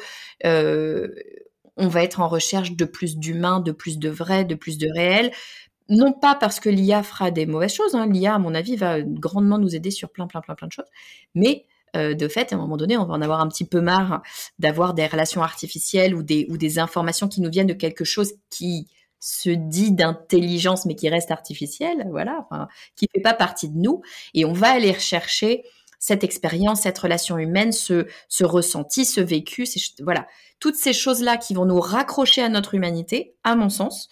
on 1.78 1.88
va 1.88 2.04
être 2.04 2.20
en 2.20 2.28
recherche 2.28 2.74
de 2.74 2.86
plus 2.86 3.18
d'humains, 3.18 3.60
de 3.60 3.72
plus 3.72 3.98
de 3.98 4.10
vrai, 4.10 4.46
de 4.46 4.56
plus 4.56 4.78
de 4.78 4.88
réel. 4.94 5.32
Non 5.90 6.14
pas 6.14 6.36
parce 6.36 6.60
que 6.60 6.70
l'IA 6.70 7.04
fera 7.04 7.32
des 7.32 7.46
mauvaises 7.46 7.74
choses, 7.74 7.96
hein. 7.96 8.08
l'IA, 8.08 8.36
à 8.36 8.40
mon 8.40 8.56
avis, 8.56 8.76
va 8.76 9.02
grandement 9.02 9.58
nous 9.58 9.76
aider 9.76 9.92
sur 9.92 10.10
plein, 10.10 10.28
plein, 10.28 10.42
plein, 10.42 10.56
plein 10.56 10.68
de 10.68 10.72
choses, 10.72 10.86
mais 11.36 11.66
euh, 11.96 12.14
de 12.14 12.28
fait, 12.28 12.54
à 12.54 12.56
un 12.56 12.60
moment 12.60 12.78
donné, 12.78 12.98
on 12.98 13.06
va 13.06 13.14
en 13.14 13.22
avoir 13.22 13.42
un 13.42 13.48
petit 13.48 13.66
peu 13.66 13.82
marre 13.82 14.22
d'avoir 14.60 14.94
des 14.94 15.06
relations 15.08 15.44
artificielles 15.44 16.16
ou 16.16 16.24
des, 16.24 16.48
ou 16.50 16.58
des 16.58 16.80
informations 16.80 17.28
qui 17.28 17.42
nous 17.42 17.50
viennent 17.50 17.68
de 17.68 17.74
quelque 17.74 18.06
chose 18.06 18.34
qui 18.50 18.88
se 19.20 19.50
dit 19.50 19.92
d'intelligence, 19.92 20.86
mais 20.86 20.96
qui 20.96 21.10
reste 21.10 21.32
artificielle, 21.32 22.08
voilà, 22.10 22.46
enfin, 22.50 22.68
qui 22.96 23.08
fait 23.14 23.22
pas 23.22 23.34
partie 23.34 23.70
de 23.70 23.78
nous. 23.78 24.02
Et 24.34 24.46
on 24.46 24.54
va 24.54 24.72
aller 24.72 24.92
rechercher 24.92 25.64
cette 26.02 26.24
expérience, 26.24 26.82
cette 26.82 26.98
relation 26.98 27.38
humaine, 27.38 27.72
ce, 27.72 28.04
ressenti, 28.42 29.06
ce 29.06 29.22
vécu, 29.22 29.66
voilà, 30.02 30.28
toutes 30.60 30.76
ces 30.76 30.94
choses-là 30.94 31.38
qui 31.38 31.54
vont 31.54 31.66
nous 31.66 31.80
raccrocher 31.80 32.42
à 32.42 32.50
notre 32.50 32.74
humanité, 32.74 33.36
à 33.44 33.56
mon 33.56 33.70
sens. 33.70 34.10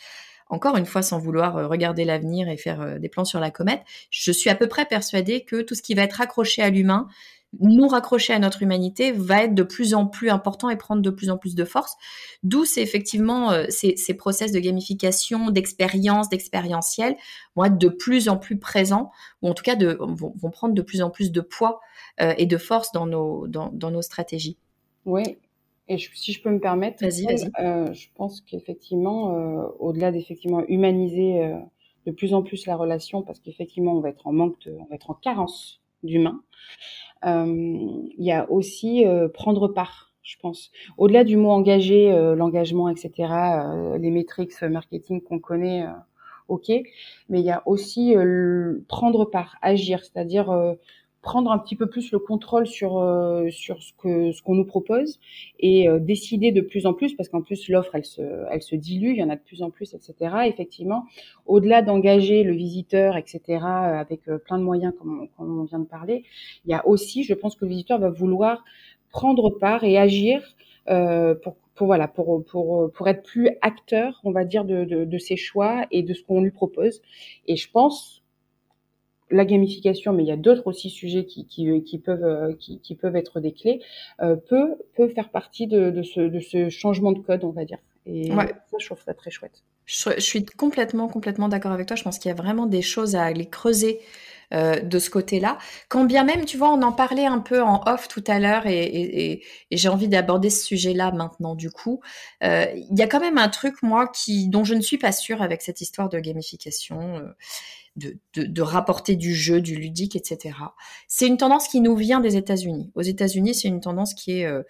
Encore 0.49 0.77
une 0.77 0.85
fois, 0.85 1.01
sans 1.01 1.17
vouloir 1.17 1.57
euh, 1.57 1.67
regarder 1.67 2.05
l'avenir 2.05 2.47
et 2.47 2.57
faire 2.57 2.81
euh, 2.81 2.99
des 2.99 3.09
plans 3.09 3.25
sur 3.25 3.39
la 3.39 3.49
comète, 3.51 3.81
je 4.11 4.31
suis 4.31 4.51
à 4.51 4.55
peu 4.55 4.67
près 4.67 4.85
persuadée 4.85 5.43
que 5.43 5.61
tout 5.61 5.75
ce 5.75 5.81
qui 5.81 5.95
va 5.95 6.03
être 6.03 6.13
raccroché 6.13 6.61
à 6.61 6.69
l'humain, 6.69 7.07
nous 7.59 7.87
raccrocher 7.87 8.33
à 8.33 8.39
notre 8.39 8.61
humanité 8.61 9.11
va 9.11 9.43
être 9.43 9.55
de 9.55 9.63
plus 9.63 9.93
en 9.93 10.05
plus 10.05 10.29
important 10.29 10.69
et 10.69 10.75
prendre 10.75 11.01
de 11.01 11.09
plus 11.09 11.29
en 11.29 11.37
plus 11.37 11.55
de 11.55 11.65
force. 11.65 11.95
D'où 12.43 12.65
c'est 12.65 12.81
effectivement 12.81 13.51
euh, 13.51 13.65
ces, 13.69 13.95
ces, 13.97 14.13
process 14.13 14.51
de 14.51 14.59
gamification, 14.59 15.49
d'expérience, 15.49 16.29
d'expérientiel 16.29 17.15
vont 17.55 17.65
être 17.65 17.77
de 17.77 17.89
plus 17.89 18.29
en 18.29 18.37
plus 18.37 18.59
présents, 18.59 19.11
ou 19.41 19.49
en 19.49 19.53
tout 19.53 19.63
cas 19.63 19.75
de, 19.75 19.97
vont, 19.99 20.33
vont 20.35 20.51
prendre 20.51 20.75
de 20.75 20.81
plus 20.81 21.01
en 21.01 21.09
plus 21.09 21.31
de 21.31 21.41
poids 21.41 21.79
euh, 22.21 22.33
et 22.37 22.45
de 22.45 22.57
force 22.57 22.91
dans 22.91 23.07
nos, 23.07 23.47
dans, 23.47 23.69
dans 23.73 23.89
nos 23.89 24.03
stratégies. 24.03 24.57
Oui, 25.05 25.23
et 25.87 25.97
si 25.97 26.33
je 26.33 26.43
peux 26.43 26.51
me 26.51 26.59
permettre, 26.59 27.03
euh, 27.03 27.93
je 27.93 28.07
pense 28.15 28.41
qu'effectivement, 28.41 29.33
au-delà 29.79 30.11
d'effectivement 30.11 30.63
humaniser 30.67 31.51
de 32.05 32.11
plus 32.11 32.35
en 32.35 32.43
plus 32.43 32.67
la 32.67 32.75
relation, 32.75 33.23
parce 33.23 33.39
qu'effectivement, 33.39 33.93
on 33.93 34.01
va 34.01 34.09
être 34.09 34.27
en 34.27 34.33
manque, 34.33 34.59
de, 34.67 34.71
on 34.79 34.85
va 34.85 34.95
être 34.95 35.09
en 35.09 35.15
carence 35.15 35.81
d'humain. 36.03 36.41
Il 37.23 38.13
y 38.17 38.31
a 38.31 38.49
aussi 38.51 39.05
prendre 39.33 39.67
part, 39.67 40.13
je 40.23 40.37
pense. 40.41 40.71
Au-delà 40.97 41.23
du 41.23 41.37
mot 41.37 41.51
engagé, 41.51 42.11
l'engagement, 42.35 42.89
etc., 42.89 43.11
les 43.99 44.11
métriques 44.11 44.61
marketing 44.61 45.21
qu'on 45.21 45.39
connaît, 45.39 45.85
ok. 46.47 46.69
Mais 47.29 47.39
il 47.39 47.45
y 47.45 47.51
a 47.51 47.61
aussi 47.65 48.15
prendre 48.87 49.25
part, 49.25 49.57
agir, 49.61 50.03
c'est-à-dire 50.03 50.75
prendre 51.21 51.51
un 51.51 51.59
petit 51.59 51.75
peu 51.75 51.87
plus 51.87 52.11
le 52.11 52.19
contrôle 52.19 52.65
sur 52.65 52.97
euh, 52.99 53.49
sur 53.49 53.81
ce 53.81 53.91
que 53.97 54.31
ce 54.31 54.41
qu'on 54.41 54.55
nous 54.55 54.65
propose 54.65 55.19
et 55.59 55.89
euh, 55.89 55.99
décider 55.99 56.51
de 56.51 56.61
plus 56.61 56.85
en 56.85 56.93
plus 56.93 57.13
parce 57.13 57.27
qu'en 57.27 57.41
plus 57.41 57.67
l'offre 57.67 57.93
elle 57.93 58.05
se 58.05 58.21
elle 58.49 58.61
se 58.61 58.75
dilue 58.75 59.11
il 59.11 59.17
y 59.17 59.23
en 59.23 59.29
a 59.29 59.35
de 59.35 59.41
plus 59.41 59.61
en 59.61 59.69
plus 59.69 59.93
etc 59.93 60.35
effectivement 60.45 61.05
au-delà 61.45 61.81
d'engager 61.81 62.43
le 62.43 62.53
visiteur 62.53 63.17
etc 63.17 63.43
euh, 63.49 63.59
avec 63.99 64.23
plein 64.45 64.57
de 64.57 64.63
moyens 64.63 64.93
comme 64.97 65.27
on, 65.37 65.63
vient 65.63 65.79
de 65.79 65.85
parler 65.85 66.23
il 66.65 66.71
y 66.71 66.73
a 66.73 66.87
aussi 66.87 67.23
je 67.23 67.33
pense 67.33 67.55
que 67.55 67.65
le 67.65 67.69
visiteur 67.71 67.99
va 67.99 68.09
vouloir 68.09 68.63
prendre 69.11 69.49
part 69.49 69.83
et 69.83 69.97
agir 69.97 70.55
pour 71.43 71.55
pour 71.75 71.87
voilà 71.87 72.07
pour 72.07 72.43
pour 72.45 72.91
pour 72.91 73.07
être 73.07 73.23
plus 73.23 73.49
acteur 73.61 74.21
on 74.23 74.31
va 74.31 74.45
dire 74.45 74.63
de, 74.63 74.85
de, 74.85 75.05
de 75.05 75.17
ses 75.17 75.35
choix 75.35 75.85
et 75.91 76.01
de 76.01 76.13
ce 76.13 76.23
qu'on 76.23 76.41
lui 76.41 76.51
propose. 76.51 77.01
Et 77.47 77.55
je 77.55 77.69
pense 77.69 78.18
la 79.31 79.45
gamification, 79.45 80.13
mais 80.13 80.23
il 80.23 80.27
y 80.27 80.31
a 80.31 80.37
d'autres 80.37 80.67
aussi 80.67 80.89
sujets 80.89 81.25
qui, 81.25 81.45
qui, 81.45 81.83
qui 81.83 81.97
peuvent, 81.99 82.23
euh, 82.23 82.53
qui, 82.59 82.79
qui, 82.79 82.95
peuvent 82.95 83.15
être 83.15 83.39
des 83.39 83.53
clés, 83.53 83.81
euh, 84.21 84.35
peut, 84.35 84.75
peut 84.95 85.09
faire 85.09 85.29
partie 85.29 85.67
de, 85.67 85.89
de, 85.91 86.03
ce, 86.03 86.21
de 86.21 86.39
ce 86.39 86.69
changement 86.69 87.11
de 87.11 87.19
code, 87.19 87.43
on 87.43 87.51
va 87.51 87.65
dire. 87.65 87.79
Et 88.05 88.31
ça, 88.31 88.47
je 88.79 88.85
trouve 88.85 89.01
ça 89.03 89.13
très 89.13 89.29
chouette. 89.29 89.63
Je, 89.85 90.11
je 90.15 90.21
suis 90.21 90.45
complètement, 90.45 91.07
complètement 91.07 91.47
d'accord 91.47 91.71
avec 91.71 91.87
toi. 91.87 91.95
Je 91.95 92.03
pense 92.03 92.17
qu'il 92.17 92.29
y 92.29 92.31
a 92.31 92.35
vraiment 92.35 92.65
des 92.65 92.81
choses 92.81 93.15
à 93.15 93.23
aller 93.23 93.45
creuser 93.45 93.99
euh, 94.51 94.79
de 94.81 94.97
ce 94.97 95.11
côté-là. 95.11 95.59
Quand 95.89 96.05
bien 96.05 96.23
même, 96.23 96.43
tu 96.43 96.57
vois, 96.57 96.73
on 96.73 96.81
en 96.81 96.91
parlait 96.91 97.27
un 97.27 97.37
peu 97.37 97.61
en 97.61 97.83
off 97.85 98.07
tout 98.07 98.23
à 98.25 98.39
l'heure 98.39 98.65
et, 98.65 98.83
et, 98.83 99.43
et 99.69 99.77
j'ai 99.77 99.89
envie 99.89 100.07
d'aborder 100.07 100.49
ce 100.49 100.65
sujet-là 100.65 101.11
maintenant. 101.11 101.53
Du 101.53 101.69
coup, 101.69 102.01
euh, 102.43 102.65
il 102.75 102.97
y 102.97 103.03
a 103.03 103.07
quand 103.07 103.19
même 103.19 103.37
un 103.37 103.49
truc 103.49 103.83
moi 103.83 104.07
qui 104.07 104.47
dont 104.47 104.63
je 104.63 104.73
ne 104.73 104.81
suis 104.81 104.97
pas 104.97 105.11
sûre 105.11 105.43
avec 105.43 105.61
cette 105.61 105.81
histoire 105.81 106.09
de 106.09 106.19
gamification. 106.19 107.17
Euh, 107.17 107.27
de, 107.99 108.17
de, 108.33 108.43
de, 108.43 108.61
rapporter 108.61 109.15
du 109.15 109.35
jeu, 109.35 109.61
du 109.61 109.75
ludique, 109.75 110.15
etc. 110.15 110.55
C'est 111.07 111.27
une 111.27 111.37
tendance 111.37 111.67
qui 111.67 111.81
nous 111.81 111.95
vient 111.95 112.19
des 112.19 112.37
États-Unis. 112.37 112.91
Aux 112.95 113.01
États-Unis, 113.01 113.53
c'est 113.53 113.67
une 113.67 113.81
tendance 113.81 114.13
qui 114.13 114.39
est 114.39 114.45
euh, 114.45 114.63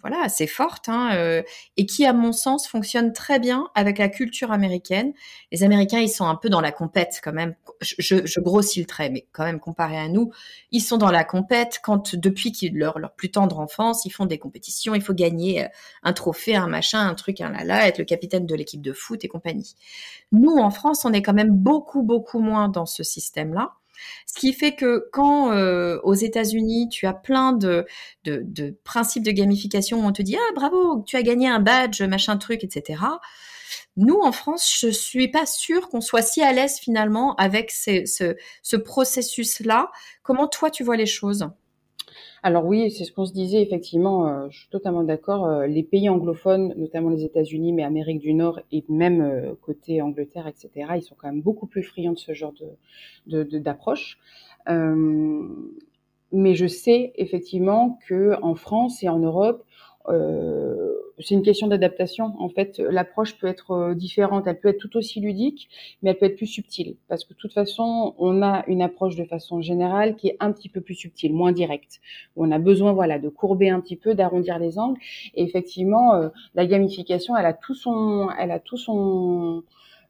voilà 0.00 0.22
assez 0.22 0.46
forte 0.46 0.88
hein, 0.88 1.10
euh, 1.14 1.42
et 1.76 1.86
qui, 1.86 2.06
à 2.06 2.12
mon 2.12 2.32
sens, 2.32 2.66
fonctionne 2.66 3.12
très 3.12 3.38
bien 3.38 3.68
avec 3.74 3.98
la 3.98 4.08
culture 4.08 4.50
américaine. 4.50 5.12
Les 5.52 5.62
Américains, 5.62 6.00
ils 6.00 6.08
sont 6.08 6.24
un 6.24 6.36
peu 6.36 6.48
dans 6.48 6.60
la 6.60 6.72
compète 6.72 7.20
quand 7.22 7.32
même. 7.32 7.54
Je, 7.80 8.26
je 8.26 8.40
grossis 8.40 8.80
le 8.80 8.86
trait, 8.86 9.10
mais 9.10 9.26
quand 9.32 9.44
même 9.44 9.60
comparé 9.60 9.98
à 9.98 10.08
nous, 10.08 10.32
ils 10.72 10.80
sont 10.80 10.96
dans 10.96 11.10
la 11.10 11.24
compète 11.24 11.80
quand 11.82 12.16
depuis 12.16 12.50
qu'ils 12.52 12.76
leur 12.76 12.98
leur 12.98 13.12
plus 13.12 13.30
tendre 13.30 13.58
enfance, 13.60 14.04
ils 14.04 14.10
font 14.10 14.26
des 14.26 14.38
compétitions, 14.38 14.94
il 14.94 15.02
faut 15.02 15.14
gagner 15.14 15.66
un 16.02 16.12
trophée, 16.12 16.56
un 16.56 16.66
machin, 16.66 17.06
un 17.06 17.14
truc, 17.14 17.40
un 17.40 17.52
là 17.52 17.86
être 17.86 17.98
le 17.98 18.04
capitaine 18.04 18.46
de 18.46 18.54
l'équipe 18.54 18.82
de 18.82 18.92
foot 18.92 19.24
et 19.24 19.28
compagnie. 19.28 19.74
Nous, 20.32 20.56
en 20.56 20.70
France, 20.70 21.04
on 21.04 21.12
est 21.12 21.22
quand 21.22 21.34
même 21.34 21.52
beaucoup 21.52 22.02
beaucoup 22.02 22.40
moins 22.40 22.68
dans 22.68 22.86
ce 22.86 23.02
système-là. 23.02 23.72
Ce 24.26 24.38
qui 24.38 24.52
fait 24.52 24.74
que 24.74 25.08
quand 25.12 25.52
euh, 25.52 25.98
aux 26.02 26.14
États-Unis, 26.14 26.88
tu 26.90 27.06
as 27.06 27.14
plein 27.14 27.52
de, 27.52 27.86
principes 28.84 29.24
de 29.24 29.30
gamification 29.30 30.00
où 30.00 30.06
on 30.06 30.12
te 30.12 30.22
dit 30.22 30.36
ah 30.36 30.52
bravo, 30.54 31.02
tu 31.06 31.16
as 31.16 31.22
gagné 31.22 31.48
un 31.48 31.60
badge, 31.60 32.02
machin 32.02 32.36
truc, 32.36 32.64
etc. 32.64 33.02
Nous, 33.96 34.18
en 34.22 34.32
France, 34.32 34.78
je 34.80 34.88
suis 34.88 35.28
pas 35.28 35.46
sûre 35.46 35.88
qu'on 35.88 36.00
soit 36.00 36.22
si 36.22 36.42
à 36.42 36.52
l'aise 36.52 36.78
finalement 36.78 37.34
avec 37.36 37.70
ce, 37.70 38.04
ce 38.62 38.76
processus-là. 38.76 39.90
Comment 40.22 40.48
toi, 40.48 40.70
tu 40.70 40.84
vois 40.84 40.96
les 40.96 41.06
choses? 41.06 41.48
Alors 42.48 42.64
oui, 42.64 42.90
c'est 42.90 43.04
ce 43.04 43.12
qu'on 43.12 43.26
se 43.26 43.34
disait 43.34 43.60
effectivement. 43.60 44.26
Euh, 44.26 44.46
je 44.48 44.60
suis 44.60 44.70
totalement 44.70 45.02
d'accord. 45.02 45.44
Euh, 45.44 45.66
les 45.66 45.82
pays 45.82 46.08
anglophones, 46.08 46.72
notamment 46.78 47.10
les 47.10 47.22
États-Unis, 47.22 47.74
mais 47.74 47.84
Amérique 47.84 48.20
du 48.20 48.32
Nord 48.32 48.58
et 48.72 48.82
même 48.88 49.20
euh, 49.20 49.52
côté 49.60 50.00
Angleterre, 50.00 50.46
etc., 50.46 50.70
ils 50.96 51.02
sont 51.02 51.14
quand 51.14 51.28
même 51.28 51.42
beaucoup 51.42 51.66
plus 51.66 51.82
friands 51.82 52.14
de 52.14 52.18
ce 52.18 52.32
genre 52.32 52.54
d'approche. 53.26 54.18
mais 56.32 56.54
je 56.54 56.66
sais 56.66 57.12
effectivement 57.16 57.98
que 58.08 58.34
en 58.40 58.54
France 58.54 59.02
et 59.02 59.10
en 59.10 59.18
Europe, 59.18 59.62
c'est 61.20 61.34
une 61.34 61.42
question 61.42 61.66
d'adaptation. 61.66 62.34
En 62.38 62.48
fait, 62.48 62.78
l'approche 62.78 63.36
peut 63.38 63.46
être 63.46 63.72
euh, 63.72 63.94
différente. 63.94 64.46
Elle 64.46 64.60
peut 64.60 64.68
être 64.68 64.78
tout 64.78 64.96
aussi 64.96 65.20
ludique, 65.20 65.68
mais 66.02 66.10
elle 66.10 66.18
peut 66.18 66.26
être 66.26 66.36
plus 66.36 66.46
subtile. 66.46 66.96
Parce 67.08 67.24
que 67.24 67.34
de 67.34 67.38
toute 67.38 67.52
façon, 67.52 68.14
on 68.18 68.42
a 68.42 68.64
une 68.66 68.82
approche 68.82 69.16
de 69.16 69.24
façon 69.24 69.60
générale 69.60 70.16
qui 70.16 70.28
est 70.28 70.36
un 70.40 70.52
petit 70.52 70.68
peu 70.68 70.80
plus 70.80 70.94
subtile, 70.94 71.34
moins 71.34 71.52
directe. 71.52 72.00
On 72.36 72.50
a 72.50 72.58
besoin, 72.58 72.92
voilà, 72.92 73.18
de 73.18 73.28
courber 73.28 73.70
un 73.70 73.80
petit 73.80 73.96
peu, 73.96 74.14
d'arrondir 74.14 74.58
les 74.58 74.78
angles. 74.78 75.00
Et 75.34 75.42
effectivement, 75.42 76.14
euh, 76.14 76.28
la 76.54 76.66
gamification, 76.66 77.36
elle 77.36 77.46
a 77.46 77.54
tout 77.54 77.74
son, 77.74 78.28
elle 78.38 78.50
a 78.50 78.60
tout 78.60 78.76
son, 78.76 79.62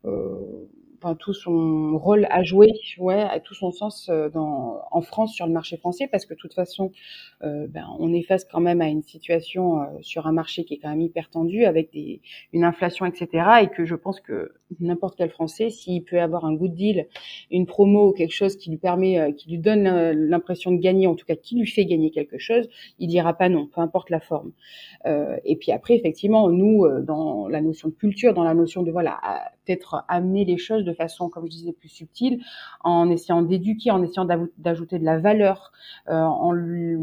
euh, 0.04 0.68
enfin, 0.98 1.14
tout 1.14 1.32
son 1.32 1.96
rôle 1.98 2.26
à 2.30 2.42
jouer, 2.42 2.72
ouais, 2.98 3.22
a 3.22 3.40
tout 3.40 3.54
son 3.54 3.70
sens 3.70 4.08
euh, 4.08 4.28
dans, 4.28 4.80
en 4.90 5.00
France 5.00 5.34
sur 5.34 5.46
le 5.46 5.52
marché 5.52 5.76
français, 5.76 6.08
parce 6.10 6.26
que 6.26 6.34
de 6.34 6.38
toute 6.38 6.54
façon, 6.54 6.92
euh, 7.44 7.66
ben, 7.68 7.86
on 7.98 8.12
est 8.12 8.22
face 8.22 8.44
quand 8.44 8.60
même 8.60 8.80
à 8.80 8.88
une 8.88 9.02
situation 9.02 9.80
euh, 9.80 9.84
sur 10.00 10.26
un 10.26 10.32
marché 10.32 10.64
qui 10.64 10.74
est 10.74 10.78
quand 10.78 10.88
même 10.88 11.00
hyper 11.00 11.30
tendu, 11.30 11.64
avec 11.64 11.92
des, 11.92 12.20
une 12.52 12.64
inflation, 12.64 13.06
etc. 13.06 13.28
Et 13.62 13.68
que 13.68 13.84
je 13.84 13.94
pense 13.94 14.20
que 14.20 14.52
n'importe 14.80 15.16
quel 15.16 15.30
Français, 15.30 15.70
s'il 15.70 16.02
peut 16.04 16.20
avoir 16.20 16.44
un 16.44 16.54
good 16.54 16.74
deal, 16.74 17.06
une 17.50 17.66
promo 17.66 18.08
ou 18.08 18.12
quelque 18.12 18.34
chose 18.34 18.56
qui 18.56 18.70
lui 18.70 18.76
permet, 18.78 19.18
euh, 19.18 19.32
qui 19.32 19.50
lui 19.50 19.58
donne 19.58 19.88
l'impression 20.12 20.72
de 20.72 20.78
gagner, 20.78 21.06
en 21.06 21.14
tout 21.14 21.26
cas 21.26 21.36
qui 21.36 21.56
lui 21.58 21.66
fait 21.66 21.84
gagner 21.84 22.10
quelque 22.10 22.38
chose, 22.38 22.68
il 22.98 23.08
dira 23.08 23.34
pas 23.34 23.48
non, 23.48 23.66
peu 23.66 23.80
importe 23.80 24.10
la 24.10 24.20
forme. 24.20 24.52
Euh, 25.06 25.36
et 25.44 25.56
puis 25.56 25.72
après, 25.72 25.94
effectivement, 25.94 26.50
nous, 26.50 26.86
dans 27.02 27.48
la 27.48 27.60
notion 27.60 27.88
de 27.88 27.94
culture, 27.94 28.34
dans 28.34 28.44
la 28.44 28.54
notion 28.54 28.82
de 28.82 28.90
voilà, 28.90 29.20
peut-être 29.64 30.04
amener 30.08 30.44
les 30.44 30.58
choses 30.58 30.87
de 30.88 30.94
façon, 30.94 31.28
comme 31.28 31.44
je 31.46 31.50
disais, 31.50 31.72
plus 31.72 31.88
subtile, 31.88 32.42
en 32.82 33.10
essayant 33.10 33.42
d'éduquer, 33.42 33.90
en 33.90 34.02
essayant 34.02 34.26
d'ajouter 34.58 34.98
de 34.98 35.04
la 35.04 35.18
valeur, 35.18 35.72
euh, 36.08 36.14
en, 36.14 36.52
lui, 36.52 36.96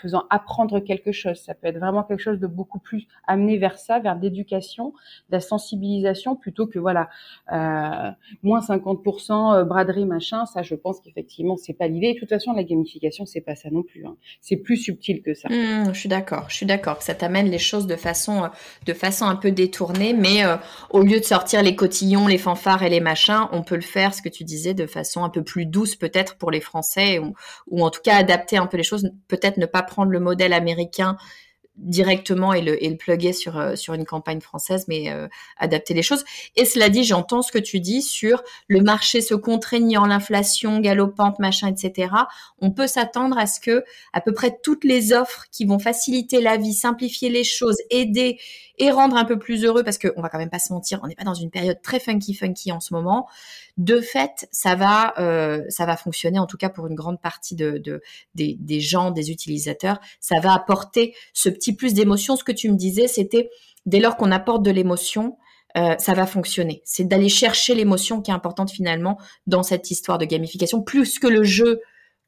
faisant 0.00 0.24
apprendre 0.30 0.80
quelque 0.80 1.12
chose. 1.12 1.36
Ça 1.36 1.54
peut 1.54 1.68
être 1.68 1.78
vraiment 1.78 2.02
quelque 2.02 2.20
chose 2.20 2.38
de 2.38 2.46
beaucoup 2.46 2.78
plus 2.78 3.06
amené 3.26 3.58
vers 3.58 3.78
ça, 3.78 3.98
vers 3.98 4.18
l'éducation, 4.18 4.92
la 5.30 5.40
sensibilisation, 5.40 6.36
plutôt 6.36 6.66
que 6.66 6.78
voilà, 6.78 7.08
euh, 7.52 8.10
moins 8.42 8.60
50% 8.60 9.54
euh, 9.54 9.64
braderie 9.64 10.06
machin. 10.06 10.46
Ça, 10.46 10.62
je 10.62 10.74
pense 10.74 11.00
qu'effectivement, 11.00 11.56
c'est 11.56 11.74
pas 11.74 11.88
l'idée. 11.88 12.14
de 12.14 12.18
toute 12.18 12.28
façon, 12.28 12.52
la 12.52 12.64
gamification, 12.64 13.26
c'est 13.26 13.40
pas 13.40 13.54
ça 13.54 13.70
non 13.70 13.82
plus. 13.82 14.06
Hein. 14.06 14.16
C'est 14.40 14.56
plus 14.56 14.76
subtil 14.76 15.22
que 15.22 15.34
ça. 15.34 15.48
Mmh, 15.48 15.92
je 15.92 15.98
suis 15.98 16.08
d'accord. 16.08 16.46
Je 16.48 16.56
suis 16.56 16.66
d'accord 16.66 16.98
que 16.98 17.04
ça 17.04 17.14
t'amène 17.14 17.46
les 17.46 17.58
choses 17.58 17.86
de 17.86 17.96
façon, 17.96 18.50
de 18.86 18.92
façon 18.92 19.26
un 19.26 19.36
peu 19.36 19.50
détournée, 19.50 20.12
mais 20.12 20.44
euh, 20.44 20.56
au 20.90 21.02
lieu 21.02 21.18
de 21.18 21.24
sortir 21.24 21.62
les 21.62 21.76
cotillons, 21.76 22.26
les 22.26 22.38
fanfares 22.38 22.82
et 22.82 22.88
les 22.88 22.93
machins, 23.00 23.48
on 23.52 23.62
peut 23.62 23.74
le 23.74 23.80
faire, 23.80 24.14
ce 24.14 24.22
que 24.22 24.28
tu 24.28 24.44
disais, 24.44 24.74
de 24.74 24.86
façon 24.86 25.24
un 25.24 25.30
peu 25.30 25.42
plus 25.42 25.66
douce 25.66 25.96
peut-être 25.96 26.36
pour 26.36 26.50
les 26.50 26.60
Français, 26.60 27.18
ou, 27.18 27.84
en 27.84 27.90
tout 27.90 28.00
cas 28.02 28.16
adapter 28.16 28.56
un 28.56 28.66
peu 28.66 28.76
les 28.76 28.82
choses, 28.82 29.10
peut-être 29.28 29.56
ne 29.56 29.66
pas 29.66 29.82
prendre 29.82 30.10
le 30.10 30.20
modèle 30.20 30.52
américain 30.52 31.16
directement 31.76 32.52
et 32.52 32.62
le, 32.62 32.96
plugger 32.96 33.32
sur, 33.32 33.58
euh, 33.58 33.74
sur 33.74 33.94
une 33.94 34.04
campagne 34.04 34.40
française, 34.40 34.84
mais 34.88 35.10
euh, 35.10 35.26
adapter 35.58 35.92
les 35.92 36.02
choses. 36.02 36.24
Et 36.56 36.64
cela 36.64 36.88
dit, 36.88 37.04
j'entends 37.04 37.42
ce 37.42 37.50
que 37.50 37.58
tu 37.58 37.80
dis 37.80 38.02
sur 38.02 38.42
le 38.68 38.80
marché 38.80 39.20
se 39.20 39.34
contraignant, 39.34 40.06
l'inflation 40.06 40.78
galopante, 40.78 41.38
machin, 41.40 41.68
etc. 41.68 42.12
On 42.60 42.70
peut 42.70 42.86
s'attendre 42.86 43.36
à 43.38 43.46
ce 43.46 43.58
que 43.58 43.84
à 44.12 44.20
peu 44.20 44.32
près 44.32 44.56
toutes 44.62 44.84
les 44.84 45.12
offres 45.12 45.46
qui 45.50 45.64
vont 45.64 45.78
faciliter 45.80 46.40
la 46.40 46.56
vie, 46.56 46.74
simplifier 46.74 47.28
les 47.28 47.44
choses, 47.44 47.78
aider 47.90 48.38
et 48.78 48.90
rendre 48.90 49.16
un 49.16 49.24
peu 49.24 49.38
plus 49.38 49.64
heureux, 49.64 49.84
parce 49.84 49.98
qu'on 49.98 50.20
va 50.20 50.28
quand 50.28 50.38
même 50.38 50.50
pas 50.50 50.58
se 50.58 50.72
mentir, 50.72 51.00
on 51.02 51.06
n'est 51.06 51.14
pas 51.14 51.24
dans 51.24 51.34
une 51.34 51.50
période 51.50 51.80
très 51.82 52.00
funky 52.00 52.34
funky 52.34 52.72
en 52.72 52.80
ce 52.80 52.92
moment. 52.92 53.28
De 53.76 54.00
fait, 54.00 54.48
ça 54.50 54.74
va, 54.74 55.14
euh, 55.18 55.62
ça 55.68 55.86
va 55.86 55.96
fonctionner 55.96 56.38
en 56.38 56.46
tout 56.46 56.56
cas 56.56 56.68
pour 56.68 56.86
une 56.86 56.94
grande 56.94 57.20
partie 57.20 57.54
de, 57.54 57.78
de 57.78 58.02
des, 58.34 58.56
des 58.58 58.80
gens, 58.80 59.10
des 59.10 59.30
utilisateurs. 59.30 60.00
Ça 60.20 60.40
va 60.40 60.54
apporter 60.54 61.14
ce 61.32 61.48
petit 61.48 61.74
plus 61.74 61.94
d'émotion. 61.94 62.36
Ce 62.36 62.44
que 62.44 62.52
tu 62.52 62.70
me 62.70 62.76
disais, 62.76 63.06
c'était 63.06 63.50
dès 63.86 64.00
lors 64.00 64.16
qu'on 64.16 64.32
apporte 64.32 64.62
de 64.62 64.70
l'émotion, 64.70 65.36
euh, 65.76 65.96
ça 65.98 66.14
va 66.14 66.26
fonctionner. 66.26 66.82
C'est 66.84 67.04
d'aller 67.04 67.28
chercher 67.28 67.74
l'émotion 67.74 68.22
qui 68.22 68.30
est 68.30 68.34
importante 68.34 68.70
finalement 68.70 69.18
dans 69.46 69.62
cette 69.62 69.90
histoire 69.90 70.18
de 70.18 70.24
gamification, 70.24 70.82
plus 70.82 71.18
que 71.18 71.26
le 71.26 71.42
jeu 71.42 71.80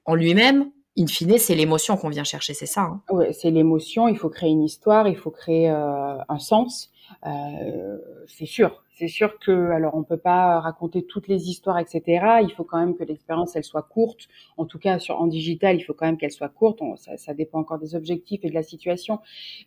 en 0.05 0.15
lui-même. 0.15 0.71
In 0.99 1.07
fine, 1.07 1.37
c'est 1.39 1.55
l'émotion 1.55 1.97
qu'on 1.97 2.09
vient 2.09 2.25
chercher, 2.25 2.55
c'est 2.55 2.67
ça. 2.67 2.83
Hein. 2.83 3.01
Ouais, 3.11 3.33
c'est 3.33 3.51
l'émotion. 3.51 4.09
Il 4.09 4.17
faut 4.17 4.31
créer 4.31 4.51
une 4.51 4.65
histoire, 4.65 5.07
il 5.09 5.17
faut 5.17 5.31
créer 5.31 5.71
euh, 5.71 6.17
un 6.29 6.39
sens. 6.39 6.91
Euh, 7.27 7.99
c'est 8.27 8.47
sûr, 8.47 8.83
c'est 8.99 9.09
sûr 9.09 9.39
que, 9.39 9.71
alors, 9.73 9.95
on 9.95 10.05
peut 10.05 10.17
pas 10.17 10.59
raconter 10.59 11.03
toutes 11.03 11.29
les 11.29 11.51
histoires, 11.51 11.79
etc. 11.79 12.03
Il 12.43 12.51
faut 12.57 12.65
quand 12.65 12.79
même 12.79 12.97
que 12.97 13.05
l'expérience 13.05 13.55
elle 13.55 13.63
soit 13.63 13.83
courte. 13.83 14.27
En 14.57 14.65
tout 14.65 14.79
cas, 14.79 14.99
sur 14.99 15.21
en 15.21 15.27
digital, 15.27 15.77
il 15.77 15.83
faut 15.83 15.93
quand 15.93 16.07
même 16.07 16.17
qu'elle 16.17 16.31
soit 16.31 16.49
courte. 16.49 16.81
ça, 16.97 17.19
ça, 17.19 17.35
dépend 17.35 17.59
encore 17.59 17.79
des 17.79 17.95
objectifs 17.95 18.41
et 18.43 18.49
de 18.49 18.55
la 18.55 18.63
situation. 18.63 19.19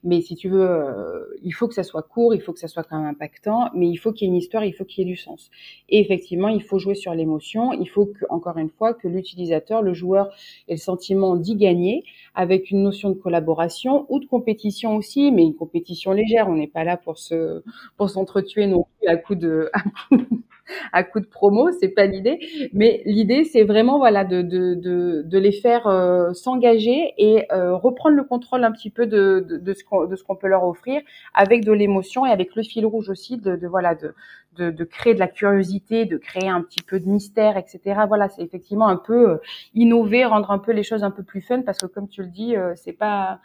Mais 0.04 0.22
si 0.22 0.36
tu 0.36 0.50
veux, 0.50 0.68
euh, 0.68 1.26
il 1.44 1.52
faut 1.52 1.68
que 1.68 1.76
ça 1.76 1.84
soit 1.84 2.02
court, 2.02 2.34
il 2.34 2.42
faut 2.42 2.54
que 2.54 2.60
ça 2.60 2.68
soit 2.68 2.82
quand 2.82 2.98
même 2.98 3.06
impactant. 3.06 3.70
Mais 3.76 3.88
il 3.88 3.98
faut 3.98 4.12
qu'il 4.14 4.28
y 4.28 4.32
ait 4.32 4.34
une 4.34 4.40
histoire, 4.40 4.66
il 4.66 4.74
faut 4.74 4.84
qu'il 4.84 5.06
y 5.06 5.08
ait 5.08 5.14
du 5.14 5.16
sens. 5.16 5.52
Et 5.90 6.00
effectivement, 6.00 6.48
il 6.48 6.64
faut 6.64 6.80
jouer 6.80 6.96
sur 6.96 7.14
l'émotion. 7.14 7.72
Il 7.74 7.88
faut 7.88 8.08
que, 8.08 8.26
encore 8.32 8.58
une 8.58 8.72
fois, 8.72 8.96
que 8.96 9.08
l'utilisateur, 9.08 9.84
le 9.84 9.94
joueur, 9.94 10.30
ait 10.68 10.74
le 10.74 10.78
sentiment 10.78 11.36
d'y 11.36 11.56
gagner 11.56 12.04
avec 12.34 12.72
une 12.72 12.82
notion 12.82 13.10
de 13.10 13.16
collaboration 13.16 14.08
ou 14.10 14.20
de 14.20 14.26
compétition 14.26 14.96
aussi, 14.96 15.32
mais 15.32 15.44
une 15.44 15.56
compétition 15.56 16.14
légère. 16.14 16.50
On 16.50 16.56
n'est 16.56 16.66
pas 16.66 16.84
là 16.84 16.98
pour 16.98 17.20
se 17.20 17.62
pour 17.96 18.10
s'entretuer 18.10 18.66
non 18.66 18.88
plus 18.98 19.19
coup 19.20 19.36
de 19.36 19.72
à 20.94 21.04
coup 21.04 21.20
de 21.20 21.26
promo, 21.26 21.72
c'est 21.80 21.90
pas 21.90 22.06
l'idée. 22.06 22.40
Mais 22.74 23.02
l'idée, 23.06 23.44
c'est 23.44 23.64
vraiment 23.64 23.98
voilà 23.98 24.24
de, 24.24 24.42
de, 24.42 25.24
de, 25.24 25.38
les 25.38 25.52
faire 25.52 25.88
euh, 25.88 26.34
s'engager 26.34 27.14
et 27.18 27.46
euh, 27.52 27.76
reprendre 27.76 28.16
le 28.16 28.24
contrôle 28.24 28.64
un 28.64 28.72
petit 28.72 28.90
peu 28.90 29.06
de, 29.06 29.46
ce 29.74 29.84
qu'on 29.84 30.06
de 30.06 30.16
ce 30.16 30.24
qu'on 30.24 30.36
peut 30.36 30.48
leur 30.48 30.64
offrir 30.64 31.02
avec 31.34 31.64
de 31.66 31.72
l'émotion 31.72 32.26
et 32.26 32.32
avec 32.32 32.56
le 32.56 32.64
fil 32.64 32.86
rouge 32.86 33.10
aussi 33.10 33.38
de, 33.38 33.56
de 33.56 33.68
voilà 33.68 33.96
de, 33.96 34.14
de, 34.58 34.72
de 34.72 34.84
créer 34.84 35.14
de 35.14 35.20
la 35.20 35.28
curiosité, 35.28 36.06
de 36.06 36.18
créer 36.18 36.50
un 36.50 36.62
petit 36.62 36.82
peu 36.82 37.00
de 37.00 37.08
mystère, 37.08 37.58
etc. 37.58 38.02
Voilà, 38.08 38.30
c'est 38.30 38.42
effectivement 38.44 38.88
un 38.88 38.98
peu 38.98 39.30
euh, 39.30 39.38
innover, 39.74 40.26
rendre 40.26 40.52
un 40.52 40.60
peu 40.60 40.72
les 40.72 40.84
choses 40.84 41.04
un 41.04 41.12
peu 41.12 41.24
plus 41.24 41.42
fun 41.42 41.62
parce 41.62 41.80
que 41.80 41.86
comme 41.88 42.08
tu 42.08 42.22
le 42.22 42.30
dis, 42.30 42.56
c'est 42.76 42.94
pas 42.94 43.40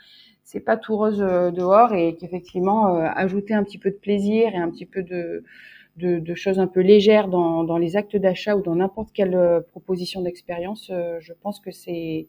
c'est 0.44 0.60
pas 0.60 0.76
tout 0.76 0.96
rose 0.96 1.18
dehors 1.18 1.92
et 1.94 2.16
qu'effectivement 2.16 2.96
ajouter 2.96 3.54
un 3.54 3.64
petit 3.64 3.78
peu 3.78 3.90
de 3.90 3.96
plaisir 3.96 4.54
et 4.54 4.58
un 4.58 4.70
petit 4.70 4.86
peu 4.86 5.02
de 5.02 5.42
de, 5.96 6.34
choses 6.34 6.58
un 6.58 6.66
peu 6.66 6.80
légères 6.80 7.28
dans, 7.28 7.64
dans 7.64 7.78
les 7.78 7.96
actes 7.96 8.16
d'achat 8.16 8.56
ou 8.56 8.62
dans 8.62 8.74
n'importe 8.74 9.12
quelle 9.12 9.34
euh, 9.34 9.60
proposition 9.60 10.22
d'expérience, 10.22 10.90
euh, 10.90 11.18
je 11.20 11.32
pense 11.32 11.60
que 11.60 11.70
c'est 11.70 12.26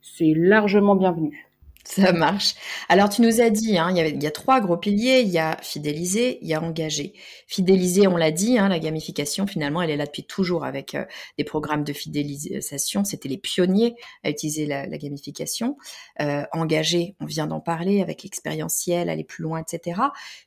c'est 0.00 0.32
largement 0.34 0.94
bienvenu. 0.94 1.47
Ça 1.88 2.12
marche. 2.12 2.54
Alors, 2.90 3.08
tu 3.08 3.22
nous 3.22 3.40
as 3.40 3.48
dit, 3.48 3.78
hein, 3.78 3.90
il, 3.90 3.96
y 3.96 4.22
y 4.22 4.26
a 4.26 4.30
trois 4.30 4.60
gros 4.60 4.76
piliers. 4.76 5.22
Il 5.22 5.30
y 5.30 5.38
a 5.38 5.56
fidéliser, 5.62 6.38
il 6.42 6.48
y 6.48 6.52
a 6.52 6.62
engager. 6.62 7.14
Fidéliser, 7.46 8.06
on 8.06 8.18
l'a 8.18 8.30
dit, 8.30 8.58
hein, 8.58 8.68
la 8.68 8.78
gamification, 8.78 9.46
finalement, 9.46 9.80
elle 9.80 9.88
est 9.88 9.96
là 9.96 10.04
depuis 10.04 10.24
toujours 10.24 10.66
avec 10.66 10.94
euh, 10.94 11.06
des 11.38 11.44
programmes 11.44 11.84
de 11.84 11.94
fidélisation. 11.94 13.04
C'était 13.04 13.30
les 13.30 13.38
pionniers 13.38 13.94
à 14.22 14.28
utiliser 14.28 14.66
la, 14.66 14.86
la 14.86 14.98
gamification. 14.98 15.78
Euh, 16.20 16.44
engager, 16.52 17.16
on 17.20 17.24
vient 17.24 17.46
d'en 17.46 17.60
parler 17.60 18.02
avec 18.02 18.22
l'expérientiel, 18.22 19.08
aller 19.08 19.24
plus 19.24 19.42
loin, 19.42 19.62
etc. 19.62 19.98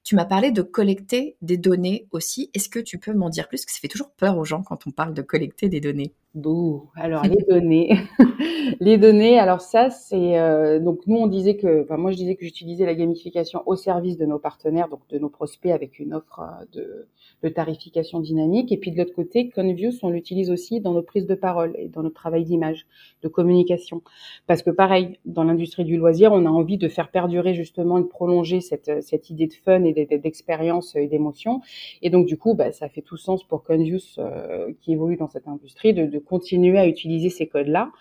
Tu 0.04 0.14
m'as 0.16 0.26
parlé 0.26 0.52
de 0.52 0.62
collecter 0.62 1.38
des 1.42 1.58
données 1.58 2.08
aussi. 2.12 2.52
Est-ce 2.54 2.70
que 2.70 2.80
tu 2.80 3.00
peux 3.00 3.14
m'en 3.14 3.30
dire 3.30 3.48
plus? 3.48 3.58
Parce 3.58 3.66
que 3.66 3.72
ça 3.72 3.80
fait 3.80 3.88
toujours 3.88 4.12
peur 4.12 4.38
aux 4.38 4.46
gens 4.46 4.62
quand 4.62 4.86
on 4.86 4.92
parle 4.92 5.16
de 5.16 5.24
collecter 5.24 5.70
des 5.70 5.82
données. 5.82 6.14
Bouh. 6.34 6.90
Alors 6.96 7.24
les 7.24 7.44
données, 7.50 7.98
les 8.80 8.98
données. 8.98 9.38
Alors 9.38 9.60
ça, 9.60 9.90
c'est 9.90 10.40
euh, 10.40 10.80
donc 10.80 11.06
nous 11.06 11.18
on 11.18 11.28
disait 11.28 11.58
que, 11.58 11.84
enfin 11.84 11.98
moi 11.98 12.12
je 12.12 12.16
disais 12.16 12.36
que 12.36 12.46
j'utilisais 12.46 12.86
la 12.86 12.96
gamification 12.96 13.64
au 13.66 13.76
service 13.76 14.18
de 14.18 14.26
nos 14.26 14.40
partenaires, 14.40 14.88
donc 14.88 15.02
de 15.10 15.20
nos 15.20 15.28
prospects 15.28 15.72
avec 15.72 16.00
une 16.00 16.14
offre 16.14 16.40
euh, 16.40 16.66
de 16.72 17.08
de 17.44 17.50
tarification 17.50 18.20
dynamique. 18.20 18.72
Et 18.72 18.78
puis 18.78 18.92
de 18.92 18.98
l'autre 18.98 19.14
côté, 19.14 19.50
Conviews, 19.50 19.92
on 20.04 20.10
l'utilise 20.10 20.52
aussi 20.52 20.80
dans 20.80 20.94
nos 20.94 21.02
prises 21.02 21.28
de 21.28 21.36
parole 21.36 21.74
et 21.78 21.88
dans 21.90 22.04
notre 22.04 22.16
travail 22.16 22.46
d'image, 22.46 22.86
de 23.24 23.28
communication. 23.28 24.02
Parce 24.48 24.62
que 24.62 24.70
pareil, 24.70 25.18
dans 25.26 25.44
l'industrie 25.44 25.84
du 25.84 25.98
loisir, 25.98 26.32
on 26.32 26.46
a 26.46 26.50
envie 26.50 26.78
de 26.78 26.88
faire 26.88 27.10
perdurer 27.10 27.54
justement 27.54 27.98
et 27.98 28.02
de 28.02 28.08
prolonger 28.08 28.62
cette, 28.62 29.04
cette 29.04 29.30
idée 29.30 29.48
de 29.48 29.54
fun 29.54 29.84
et 29.84 29.94
d'expérience 30.20 30.96
et 30.96 31.08
d'émotion. 31.08 31.62
Et 32.02 32.10
donc 32.10 32.26
du 32.26 32.38
coup, 32.38 32.54
bah, 32.54 32.72
ça 32.72 32.88
fait 32.90 33.02
tout 33.02 33.18
sens 33.18 33.44
pour 33.44 33.64
Conviews 33.64 34.00
euh, 34.18 34.72
qui 34.82 34.94
évolue 34.94 35.18
dans 35.18 35.28
cette 35.28 35.48
industrie 35.48 35.94
de, 35.94 36.06
de 36.06 36.21
continuer 36.22 36.78
à 36.78 36.88
utiliser 36.88 37.30
ces 37.30 37.48
codes-là. 37.48 37.92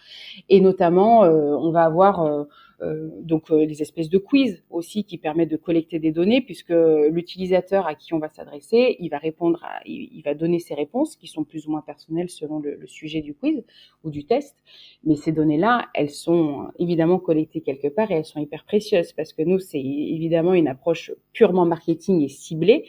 Et 0.48 0.60
notamment, 0.60 1.24
euh, 1.24 1.56
on 1.56 1.70
va 1.70 1.84
avoir... 1.84 2.22
Euh, 2.22 2.44
euh, 2.82 3.10
donc 3.20 3.50
les 3.50 3.82
espèces 3.82 4.08
de 4.08 4.16
quiz 4.16 4.64
aussi 4.70 5.04
qui 5.04 5.18
permettent 5.18 5.50
de 5.50 5.58
collecter 5.58 5.98
des 5.98 6.12
données 6.12 6.40
puisque 6.40 6.72
l'utilisateur 7.10 7.86
à 7.86 7.94
qui 7.94 8.14
on 8.14 8.18
va 8.18 8.30
s'adresser, 8.30 8.96
il 9.00 9.10
va 9.10 9.18
répondre, 9.18 9.62
à, 9.62 9.82
il, 9.84 10.22
va 10.24 10.32
donner 10.32 10.60
ses 10.60 10.72
réponses 10.72 11.14
qui 11.14 11.26
sont 11.26 11.44
plus 11.44 11.66
ou 11.66 11.72
moins 11.72 11.82
personnelles 11.82 12.30
selon 12.30 12.58
le, 12.58 12.80
sujet 12.86 13.20
du 13.20 13.34
quiz 13.34 13.62
ou 14.02 14.10
du 14.10 14.24
test. 14.24 14.56
Mais 15.04 15.16
ces 15.16 15.30
données-là, 15.30 15.88
elles 15.92 16.08
sont 16.08 16.68
évidemment 16.78 17.18
collectées 17.18 17.60
quelque 17.60 17.88
part 17.88 18.10
et 18.10 18.14
elles 18.14 18.24
sont 18.24 18.40
hyper 18.40 18.64
précieuses 18.64 19.12
parce 19.12 19.34
que 19.34 19.42
nous, 19.42 19.58
c'est 19.58 19.78
évidemment 19.78 20.54
une 20.54 20.68
approche 20.68 21.12
purement 21.34 21.66
marketing 21.66 22.22
et 22.22 22.28
ciblée 22.28 22.86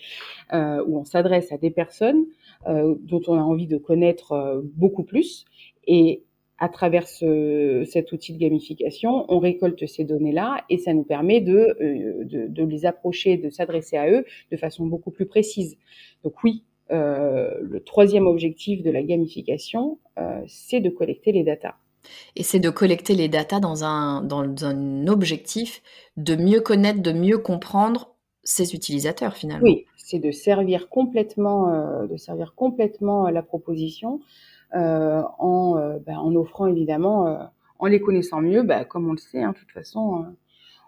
où 0.53 0.99
on 0.99 1.03
s'adresse 1.03 1.51
à 1.51 1.57
des 1.57 1.69
personnes 1.69 2.23
dont 2.65 3.21
on 3.27 3.33
a 3.33 3.41
envie 3.41 3.67
de 3.67 3.77
connaître 3.77 4.33
euh, 4.33 4.61
beaucoup 4.63 5.03
plus 5.03 5.45
et 5.87 6.23
à 6.61 6.69
travers 6.69 7.07
ce, 7.07 7.83
cet 7.89 8.11
outil 8.11 8.33
de 8.33 8.37
gamification, 8.37 9.25
on 9.29 9.39
récolte 9.39 9.87
ces 9.87 10.03
données-là 10.03 10.63
et 10.69 10.77
ça 10.77 10.93
nous 10.93 11.03
permet 11.03 11.41
de, 11.41 11.75
euh, 11.81 12.23
de, 12.23 12.47
de 12.47 12.63
les 12.63 12.85
approcher, 12.85 13.37
de 13.37 13.49
s'adresser 13.49 13.97
à 13.97 14.09
eux 14.11 14.25
de 14.51 14.57
façon 14.57 14.85
beaucoup 14.85 15.09
plus 15.09 15.25
précise. 15.25 15.77
Donc 16.23 16.43
oui, 16.43 16.63
euh, 16.91 17.49
le 17.61 17.81
troisième 17.81 18.27
objectif 18.27 18.83
de 18.83 18.91
la 18.91 19.01
gamification, 19.01 19.97
euh, 20.19 20.41
c'est 20.47 20.81
de 20.81 20.89
collecter 20.89 21.31
les 21.31 21.43
datas. 21.43 21.75
Et 22.35 22.43
c'est 22.43 22.59
de 22.59 22.69
collecter 22.69 23.15
les 23.15 23.27
datas 23.27 23.59
dans 23.59 23.83
un, 23.83 24.21
dans 24.21 24.43
un 24.65 25.07
objectif 25.07 25.81
de 26.17 26.35
mieux 26.35 26.61
connaître, 26.61 27.01
de 27.01 27.11
mieux 27.11 27.37
comprendre 27.37 28.10
ses 28.43 28.73
utilisateurs 28.73 29.35
finalement. 29.35 29.63
Oui, 29.63 29.85
c'est 29.97 30.19
de 30.19 30.31
servir 30.31 30.89
complètement, 30.89 31.69
euh, 31.69 32.07
de 32.07 32.17
servir 32.17 32.53
complètement 32.55 33.29
la 33.29 33.41
proposition 33.41 34.19
euh, 34.73 35.21
en, 35.37 35.77
euh, 35.77 35.97
ben, 36.05 36.17
en 36.17 36.33
offrant 36.35 36.67
évidemment, 36.67 37.27
euh, 37.27 37.43
en 37.79 37.87
les 37.87 37.99
connaissant 37.99 38.41
mieux, 38.41 38.63
ben, 38.63 38.85
comme 38.85 39.07
on 39.09 39.11
le 39.11 39.17
sait, 39.17 39.43
hein, 39.43 39.51
de 39.51 39.57
toute 39.57 39.71
façon, 39.71 40.25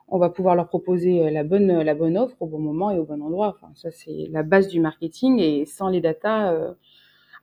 on 0.07 0.17
va 0.17 0.29
pouvoir 0.29 0.55
leur 0.55 0.67
proposer 0.67 1.29
la 1.31 1.43
bonne, 1.43 1.81
la 1.81 1.95
bonne 1.95 2.17
offre 2.17 2.35
au 2.41 2.45
bon 2.45 2.59
moment 2.59 2.91
et 2.91 2.99
au 2.99 3.03
bon 3.03 3.21
endroit. 3.21 3.55
Enfin, 3.57 3.71
ça, 3.75 3.89
c'est 3.91 4.27
la 4.29 4.43
base 4.43 4.67
du 4.67 4.79
marketing. 4.79 5.39
Et 5.39 5.65
sans 5.65 5.89
les 5.89 6.01
datas, 6.01 6.53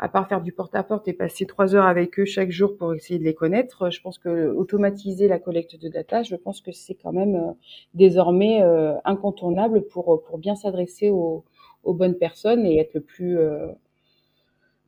à 0.00 0.08
part 0.08 0.28
faire 0.28 0.40
du 0.40 0.50
porte-à-porte 0.50 1.06
et 1.06 1.12
passer 1.12 1.46
trois 1.46 1.74
heures 1.76 1.86
avec 1.86 2.18
eux 2.18 2.24
chaque 2.24 2.50
jour 2.50 2.76
pour 2.76 2.94
essayer 2.94 3.18
de 3.20 3.24
les 3.24 3.34
connaître, 3.34 3.90
je 3.90 4.00
pense 4.00 4.18
que 4.18 4.48
automatiser 4.48 5.28
la 5.28 5.38
collecte 5.38 5.80
de 5.80 5.88
data, 5.88 6.22
je 6.22 6.34
pense 6.36 6.60
que 6.60 6.72
c'est 6.72 6.94
quand 6.94 7.12
même 7.12 7.54
désormais 7.94 8.62
incontournable 9.04 9.82
pour, 9.82 10.22
pour 10.24 10.38
bien 10.38 10.56
s'adresser 10.56 11.10
aux, 11.10 11.44
aux 11.84 11.94
bonnes 11.94 12.16
personnes 12.16 12.66
et 12.66 12.78
être 12.78 12.94
le 12.94 13.00
plus 13.00 13.38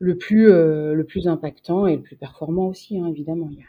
le 0.03 0.17
plus, 0.17 0.51
euh, 0.51 0.93
le 0.93 1.05
plus 1.05 1.29
impactant 1.29 1.87
et 1.87 1.95
le 1.95 2.01
plus 2.01 2.17
performant 2.17 2.67
aussi, 2.67 2.99
hein, 2.99 3.07
évidemment. 3.07 3.47
Il 3.51 3.59
y 3.59 3.61
a 3.61 3.67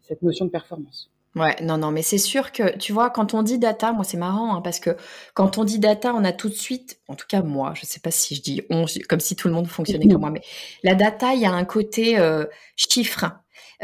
cette 0.00 0.22
notion 0.22 0.46
de 0.46 0.50
performance. 0.50 1.13
Ouais, 1.34 1.56
non, 1.62 1.78
non, 1.78 1.90
mais 1.90 2.02
c'est 2.02 2.18
sûr 2.18 2.52
que, 2.52 2.76
tu 2.78 2.92
vois, 2.92 3.10
quand 3.10 3.34
on 3.34 3.42
dit 3.42 3.58
data, 3.58 3.92
moi 3.92 4.04
c'est 4.04 4.16
marrant, 4.16 4.54
hein, 4.54 4.60
parce 4.62 4.78
que 4.78 4.96
quand 5.34 5.58
on 5.58 5.64
dit 5.64 5.80
data, 5.80 6.14
on 6.14 6.22
a 6.22 6.32
tout 6.32 6.48
de 6.48 6.54
suite, 6.54 7.00
en 7.08 7.16
tout 7.16 7.26
cas 7.28 7.42
moi, 7.42 7.72
je 7.74 7.84
sais 7.86 7.98
pas 7.98 8.12
si 8.12 8.36
je 8.36 8.42
dis 8.42 8.62
on, 8.70 8.84
comme 9.08 9.18
si 9.18 9.34
tout 9.34 9.48
le 9.48 9.54
monde 9.54 9.66
fonctionnait 9.66 10.06
comme 10.06 10.20
moi, 10.20 10.30
mais 10.30 10.42
la 10.84 10.94
data, 10.94 11.34
il 11.34 11.40
y 11.40 11.46
a 11.46 11.52
un 11.52 11.64
côté 11.64 12.18
euh, 12.20 12.44
chiffre. 12.76 13.24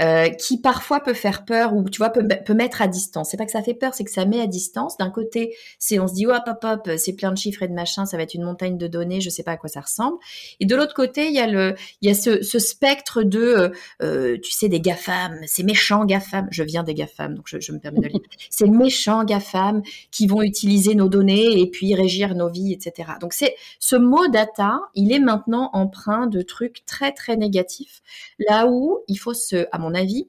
Euh, 0.00 0.30
qui 0.30 0.60
parfois 0.60 1.00
peut 1.00 1.14
faire 1.14 1.44
peur 1.44 1.74
ou 1.74 1.88
tu 1.88 1.98
vois 1.98 2.10
peut, 2.10 2.26
peut 2.44 2.54
mettre 2.54 2.80
à 2.80 2.88
distance. 2.88 3.30
C'est 3.30 3.36
pas 3.36 3.44
que 3.44 3.52
ça 3.52 3.62
fait 3.62 3.74
peur, 3.74 3.94
c'est 3.94 4.04
que 4.04 4.10
ça 4.10 4.24
met 4.24 4.40
à 4.40 4.46
distance. 4.46 4.96
D'un 4.96 5.10
côté, 5.10 5.54
c'est 5.78 5.98
on 5.98 6.08
se 6.08 6.14
dit 6.14 6.26
hop 6.26 6.42
hop 6.46 6.64
hop, 6.64 6.90
c'est 6.96 7.12
plein 7.12 7.32
de 7.32 7.38
chiffres 7.38 7.62
et 7.62 7.68
de 7.68 7.74
machins, 7.74 8.06
ça 8.06 8.16
va 8.16 8.22
être 8.22 8.34
une 8.34 8.44
montagne 8.44 8.78
de 8.78 8.86
données, 8.86 9.20
je 9.20 9.28
sais 9.28 9.42
pas 9.42 9.52
à 9.52 9.56
quoi 9.56 9.68
ça 9.68 9.80
ressemble. 9.80 10.16
Et 10.58 10.66
de 10.66 10.74
l'autre 10.74 10.94
côté, 10.94 11.26
il 11.26 11.34
y 11.34 11.38
a 11.38 11.46
le 11.46 11.74
il 12.00 12.08
y 12.08 12.10
a 12.10 12.14
ce, 12.14 12.42
ce 12.42 12.58
spectre 12.58 13.22
de 13.22 13.40
euh, 13.40 13.68
euh 14.02 14.38
tu 14.42 14.52
sais 14.52 14.68
des 14.68 14.80
gafam, 14.80 15.38
ces 15.46 15.62
méchants 15.62 16.04
gafam. 16.04 16.48
Je 16.50 16.62
viens 16.62 16.82
des 16.82 16.94
gafam, 16.94 17.34
donc 17.34 17.46
je, 17.46 17.60
je 17.60 17.72
me 17.72 17.78
permets 17.78 18.00
de 18.00 18.04
le 18.04 18.10
dire. 18.12 18.20
Ces 18.50 18.68
méchants 18.68 19.24
gafam 19.24 19.82
qui 20.10 20.26
vont 20.26 20.42
utiliser 20.42 20.94
nos 20.94 21.08
données 21.08 21.60
et 21.60 21.66
puis 21.66 21.94
régir 21.94 22.34
nos 22.34 22.48
vies, 22.48 22.72
etc. 22.72 23.10
Donc 23.20 23.32
c'est 23.32 23.54
ce 23.78 23.96
mot 23.96 24.28
data, 24.28 24.80
il 24.94 25.12
est 25.12 25.18
maintenant 25.18 25.70
empreint 25.72 26.26
de 26.26 26.42
trucs 26.42 26.84
très 26.86 27.12
très 27.12 27.36
négatifs. 27.36 28.02
Là 28.38 28.66
où 28.66 29.00
il 29.08 29.16
faut 29.16 29.34
se, 29.34 29.66
à 29.72 29.78
mon 29.78 29.89
avis, 29.94 30.28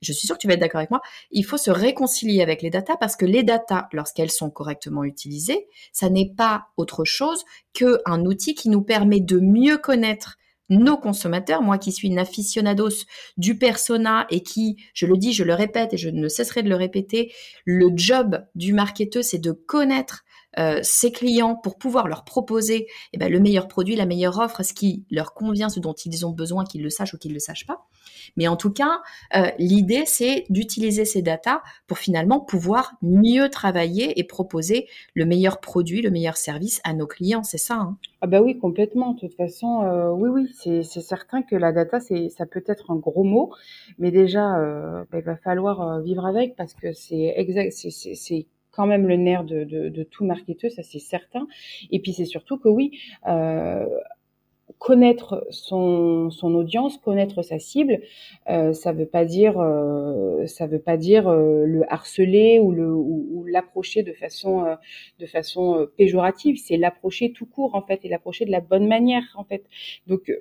je 0.00 0.12
suis 0.12 0.26
sûre 0.26 0.36
que 0.36 0.40
tu 0.40 0.46
vas 0.46 0.54
être 0.54 0.60
d'accord 0.60 0.78
avec 0.78 0.90
moi, 0.90 1.02
il 1.30 1.44
faut 1.44 1.58
se 1.58 1.70
réconcilier 1.70 2.42
avec 2.42 2.62
les 2.62 2.70
datas 2.70 2.96
parce 2.96 3.16
que 3.16 3.26
les 3.26 3.42
datas, 3.42 3.88
lorsqu'elles 3.92 4.30
sont 4.30 4.50
correctement 4.50 5.04
utilisées, 5.04 5.68
ça 5.92 6.08
n'est 6.08 6.32
pas 6.34 6.68
autre 6.76 7.04
chose 7.04 7.44
qu'un 7.74 8.24
outil 8.24 8.54
qui 8.54 8.70
nous 8.70 8.82
permet 8.82 9.20
de 9.20 9.38
mieux 9.38 9.76
connaître 9.76 10.38
nos 10.70 10.96
consommateurs, 10.96 11.62
moi 11.62 11.78
qui 11.78 11.90
suis 11.92 12.08
une 12.08 12.18
aficionados 12.18 13.04
du 13.36 13.58
persona 13.58 14.26
et 14.30 14.42
qui, 14.42 14.76
je 14.94 15.04
le 15.04 15.16
dis, 15.16 15.32
je 15.32 15.42
le 15.42 15.52
répète 15.52 15.92
et 15.94 15.96
je 15.96 16.08
ne 16.08 16.28
cesserai 16.28 16.62
de 16.62 16.68
le 16.68 16.76
répéter, 16.76 17.32
le 17.64 17.90
job 17.94 18.46
du 18.54 18.72
marketeur, 18.72 19.24
c'est 19.24 19.38
de 19.38 19.50
connaître 19.50 20.24
euh, 20.58 20.80
ses 20.82 21.12
clients 21.12 21.54
pour 21.54 21.78
pouvoir 21.78 22.08
leur 22.08 22.24
proposer 22.24 22.86
eh 23.12 23.18
ben, 23.18 23.30
le 23.30 23.40
meilleur 23.40 23.68
produit, 23.68 23.96
la 23.96 24.06
meilleure 24.06 24.38
offre, 24.38 24.64
ce 24.64 24.72
qui 24.72 25.04
leur 25.10 25.34
convient, 25.34 25.68
ce 25.68 25.80
dont 25.80 25.92
ils 25.92 26.26
ont 26.26 26.30
besoin, 26.30 26.64
qu'ils 26.64 26.82
le 26.82 26.90
sachent 26.90 27.14
ou 27.14 27.18
qu'ils 27.18 27.30
ne 27.30 27.34
le 27.34 27.40
sachent 27.40 27.66
pas. 27.66 27.86
Mais 28.36 28.48
en 28.48 28.56
tout 28.56 28.72
cas, 28.72 29.00
euh, 29.36 29.50
l'idée, 29.58 30.04
c'est 30.06 30.44
d'utiliser 30.50 31.04
ces 31.04 31.22
datas 31.22 31.62
pour 31.86 31.98
finalement 31.98 32.40
pouvoir 32.40 32.94
mieux 33.02 33.48
travailler 33.48 34.18
et 34.18 34.24
proposer 34.24 34.88
le 35.14 35.24
meilleur 35.24 35.60
produit, 35.60 36.02
le 36.02 36.10
meilleur 36.10 36.36
service 36.36 36.80
à 36.84 36.94
nos 36.94 37.06
clients. 37.06 37.42
C'est 37.42 37.58
ça. 37.58 37.74
Hein? 37.74 37.96
Ah 38.20 38.26
bah 38.26 38.42
oui, 38.42 38.58
complètement. 38.58 39.14
De 39.14 39.20
toute 39.20 39.34
façon, 39.34 39.82
euh, 39.84 40.10
oui, 40.10 40.28
oui, 40.30 40.82
c'est 40.84 41.00
certain 41.00 41.42
que 41.42 41.56
la 41.56 41.72
data, 41.72 42.00
ça 42.00 42.46
peut 42.46 42.64
être 42.66 42.90
un 42.90 42.96
gros 42.96 43.24
mot, 43.24 43.52
mais 43.98 44.10
déjà, 44.10 44.58
euh, 44.58 45.04
bah, 45.10 45.18
il 45.18 45.24
va 45.24 45.36
falloir 45.36 46.00
vivre 46.00 46.26
avec 46.26 46.56
parce 46.56 46.74
que 46.74 46.92
c'est 46.92 47.34
exact, 47.36 47.72
c'est 47.72 48.46
quand 48.72 48.86
même 48.86 49.06
le 49.06 49.16
nerf 49.16 49.44
de, 49.44 49.64
de, 49.64 49.88
de 49.88 50.02
tout 50.02 50.24
marketeur, 50.24 50.70
ça 50.70 50.82
c'est 50.82 50.98
certain. 50.98 51.46
Et 51.90 52.00
puis 52.00 52.12
c'est 52.12 52.24
surtout 52.24 52.58
que 52.58 52.68
oui, 52.68 52.98
euh, 53.28 53.86
connaître 54.78 55.46
son, 55.50 56.30
son 56.30 56.54
audience, 56.54 56.96
connaître 56.98 57.42
sa 57.42 57.58
cible, 57.58 58.00
euh, 58.48 58.72
ça 58.72 58.92
veut 58.92 59.06
pas 59.06 59.24
dire 59.24 59.58
euh, 59.58 60.46
ça 60.46 60.66
veut 60.66 60.78
pas 60.78 60.96
dire 60.96 61.28
euh, 61.28 61.66
le 61.66 61.90
harceler 61.92 62.58
ou 62.60 62.72
le 62.72 62.90
ou, 62.90 63.44
l'approcher 63.46 64.02
de 64.02 64.12
façon 64.12 64.64
euh, 64.64 64.76
de 65.18 65.26
façon 65.26 65.88
péjorative, 65.96 66.56
c'est 66.56 66.76
l'approcher 66.76 67.32
tout 67.32 67.46
court 67.46 67.74
en 67.74 67.82
fait 67.82 68.00
et 68.04 68.08
l'approcher 68.08 68.44
de 68.44 68.50
la 68.50 68.60
bonne 68.60 68.86
manière 68.86 69.24
en 69.36 69.44
fait. 69.44 69.64
Donc 70.06 70.32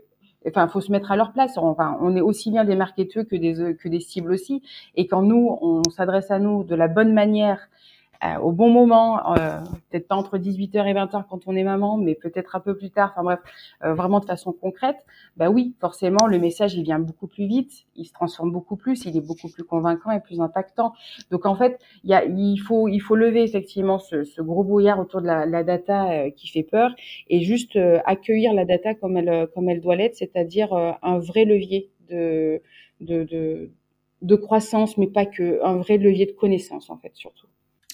enfin 0.46 0.68
faut 0.68 0.82
se 0.82 0.92
mettre 0.92 1.12
à 1.12 1.18
leur 1.18 1.34
place 1.34 1.58
enfin 1.58 1.98
on 2.02 2.16
est 2.16 2.22
aussi 2.22 2.50
bien 2.50 2.64
des 2.64 2.76
marketeurs 2.76 3.26
que 3.28 3.36
des 3.36 3.76
que 3.76 3.90
des 3.90 4.00
cibles 4.00 4.32
aussi 4.32 4.62
et 4.96 5.06
quand 5.08 5.22
nous 5.22 5.58
on 5.62 5.84
s'adresse 5.90 6.32
à 6.32 6.40
nous 6.40 6.64
de 6.64 6.76
la 6.76 6.88
bonne 6.88 7.14
manière 7.14 7.70
euh, 8.24 8.38
au 8.40 8.52
bon 8.52 8.70
moment, 8.70 9.34
euh, 9.38 9.62
peut-être 9.90 10.08
pas 10.08 10.16
entre 10.16 10.38
18h 10.38 10.86
et 10.86 10.94
20h 10.94 11.24
quand 11.30 11.48
on 11.48 11.56
est 11.56 11.64
maman, 11.64 11.98
mais 11.98 12.16
peut-être 12.16 12.56
un 12.56 12.60
peu 12.60 12.76
plus 12.76 12.90
tard, 12.92 13.14
enfin 13.14 13.24
bref, 13.24 13.40
euh, 13.84 13.94
vraiment 13.94 14.20
de 14.20 14.26
façon 14.26 14.52
concrète, 14.52 14.98
bah 15.38 15.50
oui, 15.50 15.74
forcément, 15.80 16.28
le 16.28 16.38
message, 16.38 16.76
il 16.76 16.84
vient 16.84 17.00
beaucoup 17.00 17.28
plus 17.28 17.48
vite, 17.48 17.86
il 17.96 18.06
se 18.06 18.12
transforme 18.12 18.52
beaucoup 18.52 18.76
plus, 18.76 19.06
il 19.06 19.16
est 19.16 19.26
beaucoup 19.26 19.48
plus 19.48 19.64
convaincant 19.64 20.12
et 20.12 20.20
plus 20.20 20.42
impactant. 20.42 20.92
Donc 21.32 21.46
en 21.46 21.56
fait, 21.56 21.80
il, 22.04 22.10
y 22.10 22.14
a, 22.14 22.26
il, 22.26 22.58
faut, 22.58 22.90
il 22.90 23.00
faut 23.00 23.16
lever 23.16 23.42
effectivement 23.44 24.00
ce, 24.00 24.26
ce 24.26 24.42
gros 24.42 24.64
brouillard 24.64 25.00
autour 25.00 25.22
de 25.22 25.28
la, 25.28 25.46
la 25.46 25.64
data 25.64 26.30
qui 26.32 26.50
fait 26.50 26.64
peur 26.64 26.92
et 27.30 27.42
juste 27.42 27.80
accueillir 28.06 28.54
la 28.54 28.66
data 28.66 28.96
comme 28.96 29.16
elle, 29.16 29.48
comme 29.54 29.70
elle 29.70 29.80
doit 29.80 29.96
l'être, 29.96 30.16
c'est-à-dire 30.16 30.74
un 30.74 31.20
vrai 31.20 31.46
levier 31.46 31.90
de, 32.10 32.62
de, 33.00 33.24
de, 33.24 33.72
de 34.22 34.36
croissance, 34.36 34.98
mais 34.98 35.08
pas 35.08 35.26
que, 35.26 35.64
un 35.64 35.78
vrai 35.78 35.98
levier 35.98 36.26
de 36.26 36.34
connaissance 36.34 36.90
en 36.90 36.98
fait 36.98 37.12
surtout. 37.16 37.48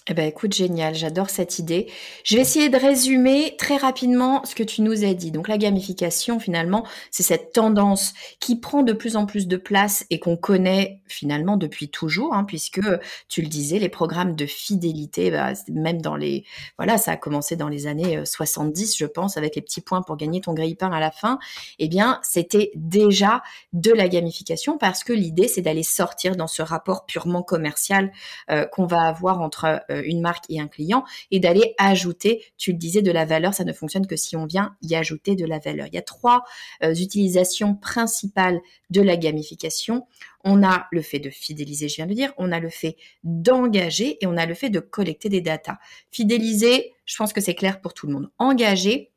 Eh 0.08 0.14
ben 0.14 0.24
écoute, 0.28 0.54
génial, 0.54 0.94
j'adore 0.94 1.30
cette 1.30 1.58
idée. 1.58 1.90
Je 2.22 2.36
vais 2.36 2.42
essayer 2.42 2.68
de 2.68 2.76
résumer 2.76 3.56
très 3.58 3.76
rapidement 3.76 4.44
ce 4.44 4.54
que 4.54 4.62
tu 4.62 4.82
nous 4.82 5.04
as 5.04 5.14
dit. 5.14 5.32
Donc 5.32 5.48
la 5.48 5.58
gamification, 5.58 6.38
finalement, 6.38 6.86
c'est 7.10 7.24
cette 7.24 7.52
tendance 7.52 8.14
qui 8.38 8.60
prend 8.60 8.84
de 8.84 8.92
plus 8.92 9.16
en 9.16 9.26
plus 9.26 9.48
de 9.48 9.56
place 9.56 10.06
et 10.10 10.20
qu'on 10.20 10.36
connaît 10.36 11.00
finalement 11.08 11.56
depuis 11.56 11.88
toujours, 11.88 12.34
hein, 12.34 12.44
puisque 12.44 12.80
tu 13.26 13.42
le 13.42 13.48
disais, 13.48 13.80
les 13.80 13.88
programmes 13.88 14.36
de 14.36 14.46
fidélité, 14.46 15.32
bah, 15.32 15.54
même 15.68 16.00
dans 16.00 16.14
les, 16.14 16.44
voilà, 16.78 16.98
ça 16.98 17.12
a 17.12 17.16
commencé 17.16 17.56
dans 17.56 17.68
les 17.68 17.88
années 17.88 18.24
70, 18.24 18.92
euh, 18.92 18.94
je 18.98 19.06
pense, 19.06 19.36
avec 19.36 19.56
les 19.56 19.62
petits 19.62 19.80
points 19.80 20.02
pour 20.02 20.16
gagner 20.16 20.40
ton 20.40 20.54
grille-pain 20.54 20.92
à 20.92 21.00
la 21.00 21.10
fin. 21.10 21.40
Eh 21.80 21.88
bien, 21.88 22.20
c'était 22.22 22.70
déjà 22.76 23.42
de 23.72 23.90
la 23.90 24.06
gamification 24.06 24.78
parce 24.78 25.02
que 25.02 25.12
l'idée, 25.12 25.48
c'est 25.48 25.62
d'aller 25.62 25.82
sortir 25.82 26.36
dans 26.36 26.46
ce 26.46 26.62
rapport 26.62 27.06
purement 27.06 27.42
commercial 27.42 28.12
euh, 28.52 28.66
qu'on 28.66 28.86
va 28.86 29.00
avoir 29.00 29.40
entre 29.40 29.64
euh, 29.90 29.95
une 30.04 30.20
marque 30.20 30.44
et 30.48 30.60
un 30.60 30.68
client 30.68 31.04
et 31.30 31.40
d'aller 31.40 31.74
ajouter, 31.78 32.44
tu 32.56 32.72
le 32.72 32.78
disais, 32.78 33.02
de 33.02 33.10
la 33.10 33.24
valeur. 33.24 33.54
Ça 33.54 33.64
ne 33.64 33.72
fonctionne 33.72 34.06
que 34.06 34.16
si 34.16 34.36
on 34.36 34.46
vient 34.46 34.76
y 34.82 34.94
ajouter 34.94 35.34
de 35.34 35.44
la 35.44 35.58
valeur. 35.58 35.86
Il 35.86 35.94
y 35.94 35.98
a 35.98 36.02
trois 36.02 36.44
euh, 36.82 36.94
utilisations 36.94 37.74
principales 37.74 38.60
de 38.90 39.00
la 39.00 39.16
gamification. 39.16 40.06
On 40.44 40.62
a 40.62 40.86
le 40.92 41.02
fait 41.02 41.18
de 41.18 41.30
fidéliser, 41.30 41.88
je 41.88 41.96
viens 41.96 42.06
de 42.06 42.14
dire, 42.14 42.32
on 42.38 42.52
a 42.52 42.60
le 42.60 42.70
fait 42.70 42.96
d'engager 43.24 44.18
et 44.20 44.26
on 44.26 44.36
a 44.36 44.46
le 44.46 44.54
fait 44.54 44.70
de 44.70 44.80
collecter 44.80 45.28
des 45.28 45.40
datas. 45.40 45.78
Fidéliser, 46.10 46.92
je 47.04 47.16
pense 47.16 47.32
que 47.32 47.40
c'est 47.40 47.54
clair 47.54 47.80
pour 47.80 47.94
tout 47.94 48.06
le 48.06 48.12
monde. 48.12 48.30
Engager, 48.38 49.10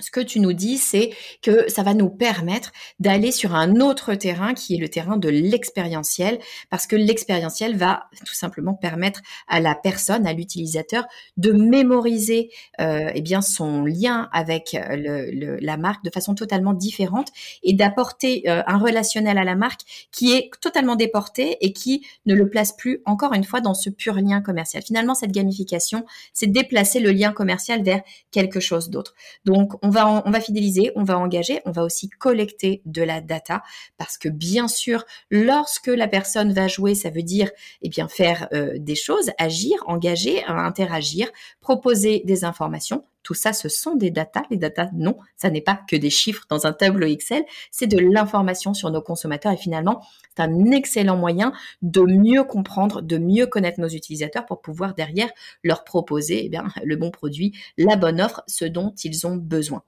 ce 0.00 0.10
que 0.10 0.20
tu 0.20 0.40
nous 0.40 0.52
dis, 0.52 0.78
c'est 0.78 1.10
que 1.42 1.70
ça 1.70 1.82
va 1.82 1.94
nous 1.94 2.10
permettre 2.10 2.72
d'aller 2.98 3.32
sur 3.32 3.54
un 3.54 3.80
autre 3.80 4.14
terrain 4.14 4.54
qui 4.54 4.74
est 4.74 4.78
le 4.78 4.88
terrain 4.88 5.16
de 5.16 5.28
l'expérientiel, 5.28 6.38
parce 6.70 6.86
que 6.86 6.96
l'expérientiel 6.96 7.76
va 7.76 8.04
tout 8.24 8.34
simplement 8.34 8.74
permettre 8.74 9.20
à 9.48 9.60
la 9.60 9.74
personne, 9.74 10.26
à 10.26 10.32
l'utilisateur, 10.32 11.04
de 11.36 11.52
mémoriser 11.52 12.50
euh, 12.80 13.10
eh 13.14 13.20
bien 13.20 13.40
son 13.40 13.84
lien 13.84 14.28
avec 14.32 14.74
euh, 14.74 15.58
la 15.60 15.76
marque 15.76 16.04
de 16.04 16.10
façon 16.10 16.34
totalement 16.34 16.74
différente 16.74 17.28
et 17.62 17.72
d'apporter 17.72 18.42
euh, 18.48 18.62
un 18.66 18.78
relationnel 18.78 19.38
à 19.38 19.44
la 19.44 19.54
marque 19.54 19.82
qui 20.10 20.32
est 20.32 20.50
totalement 20.60 20.96
déporté 20.96 21.56
et 21.60 21.72
qui 21.72 22.06
ne 22.26 22.34
le 22.34 22.48
place 22.48 22.72
plus 22.76 23.00
encore 23.04 23.34
une 23.34 23.44
fois 23.44 23.60
dans 23.60 23.74
ce 23.74 23.90
pur 23.90 24.14
lien 24.14 24.40
commercial. 24.40 24.82
Finalement, 24.82 25.14
cette 25.14 25.32
gamification, 25.32 26.04
c'est 26.32 26.46
déplacer 26.46 27.00
le 27.00 27.12
lien 27.12 27.32
commercial 27.32 27.82
vers 27.82 28.02
quelque 28.30 28.60
chose 28.60 28.90
d'autre. 28.90 29.14
Donc 29.44 29.83
on 29.84 30.30
va, 30.30 30.40
fidéliser, 30.40 30.92
on 30.96 31.04
va 31.04 31.18
engager, 31.18 31.60
on 31.64 31.70
va 31.70 31.82
aussi 31.82 32.08
collecter 32.08 32.82
de 32.86 33.02
la 33.02 33.20
data 33.20 33.62
parce 33.98 34.18
que 34.18 34.28
bien 34.28 34.68
sûr, 34.68 35.04
lorsque 35.30 35.88
la 35.88 36.08
personne 36.08 36.52
va 36.52 36.68
jouer, 36.68 36.94
ça 36.94 37.10
veut 37.10 37.22
dire 37.22 37.50
eh 37.82 37.88
bien 37.88 38.08
faire 38.08 38.48
euh, 38.52 38.72
des 38.78 38.94
choses, 38.94 39.30
agir, 39.38 39.76
engager, 39.86 40.42
interagir, 40.44 41.30
proposer 41.64 42.22
des 42.26 42.44
informations. 42.44 43.04
Tout 43.22 43.32
ça, 43.32 43.54
ce 43.54 43.70
sont 43.70 43.96
des 43.96 44.10
datas. 44.10 44.42
Les 44.50 44.58
datas, 44.58 44.90
non, 44.92 45.16
ça 45.34 45.48
n'est 45.48 45.62
pas 45.62 45.80
que 45.88 45.96
des 45.96 46.10
chiffres 46.10 46.44
dans 46.50 46.66
un 46.66 46.74
tableau 46.74 47.06
Excel, 47.06 47.42
c'est 47.70 47.86
de 47.86 47.98
l'information 47.98 48.74
sur 48.74 48.90
nos 48.90 49.00
consommateurs 49.00 49.50
et 49.50 49.56
finalement, 49.56 50.02
c'est 50.36 50.42
un 50.42 50.70
excellent 50.72 51.16
moyen 51.16 51.54
de 51.80 52.02
mieux 52.02 52.44
comprendre, 52.44 53.00
de 53.00 53.16
mieux 53.16 53.46
connaître 53.46 53.80
nos 53.80 53.88
utilisateurs 53.88 54.44
pour 54.44 54.60
pouvoir 54.60 54.94
derrière 54.94 55.30
leur 55.62 55.84
proposer 55.84 56.42
eh 56.44 56.48
bien, 56.50 56.66
le 56.84 56.96
bon 56.96 57.10
produit, 57.10 57.56
la 57.78 57.96
bonne 57.96 58.20
offre, 58.20 58.42
ce 58.46 58.66
dont 58.66 58.94
ils 59.02 59.26
ont 59.26 59.36
besoin. 59.36 59.82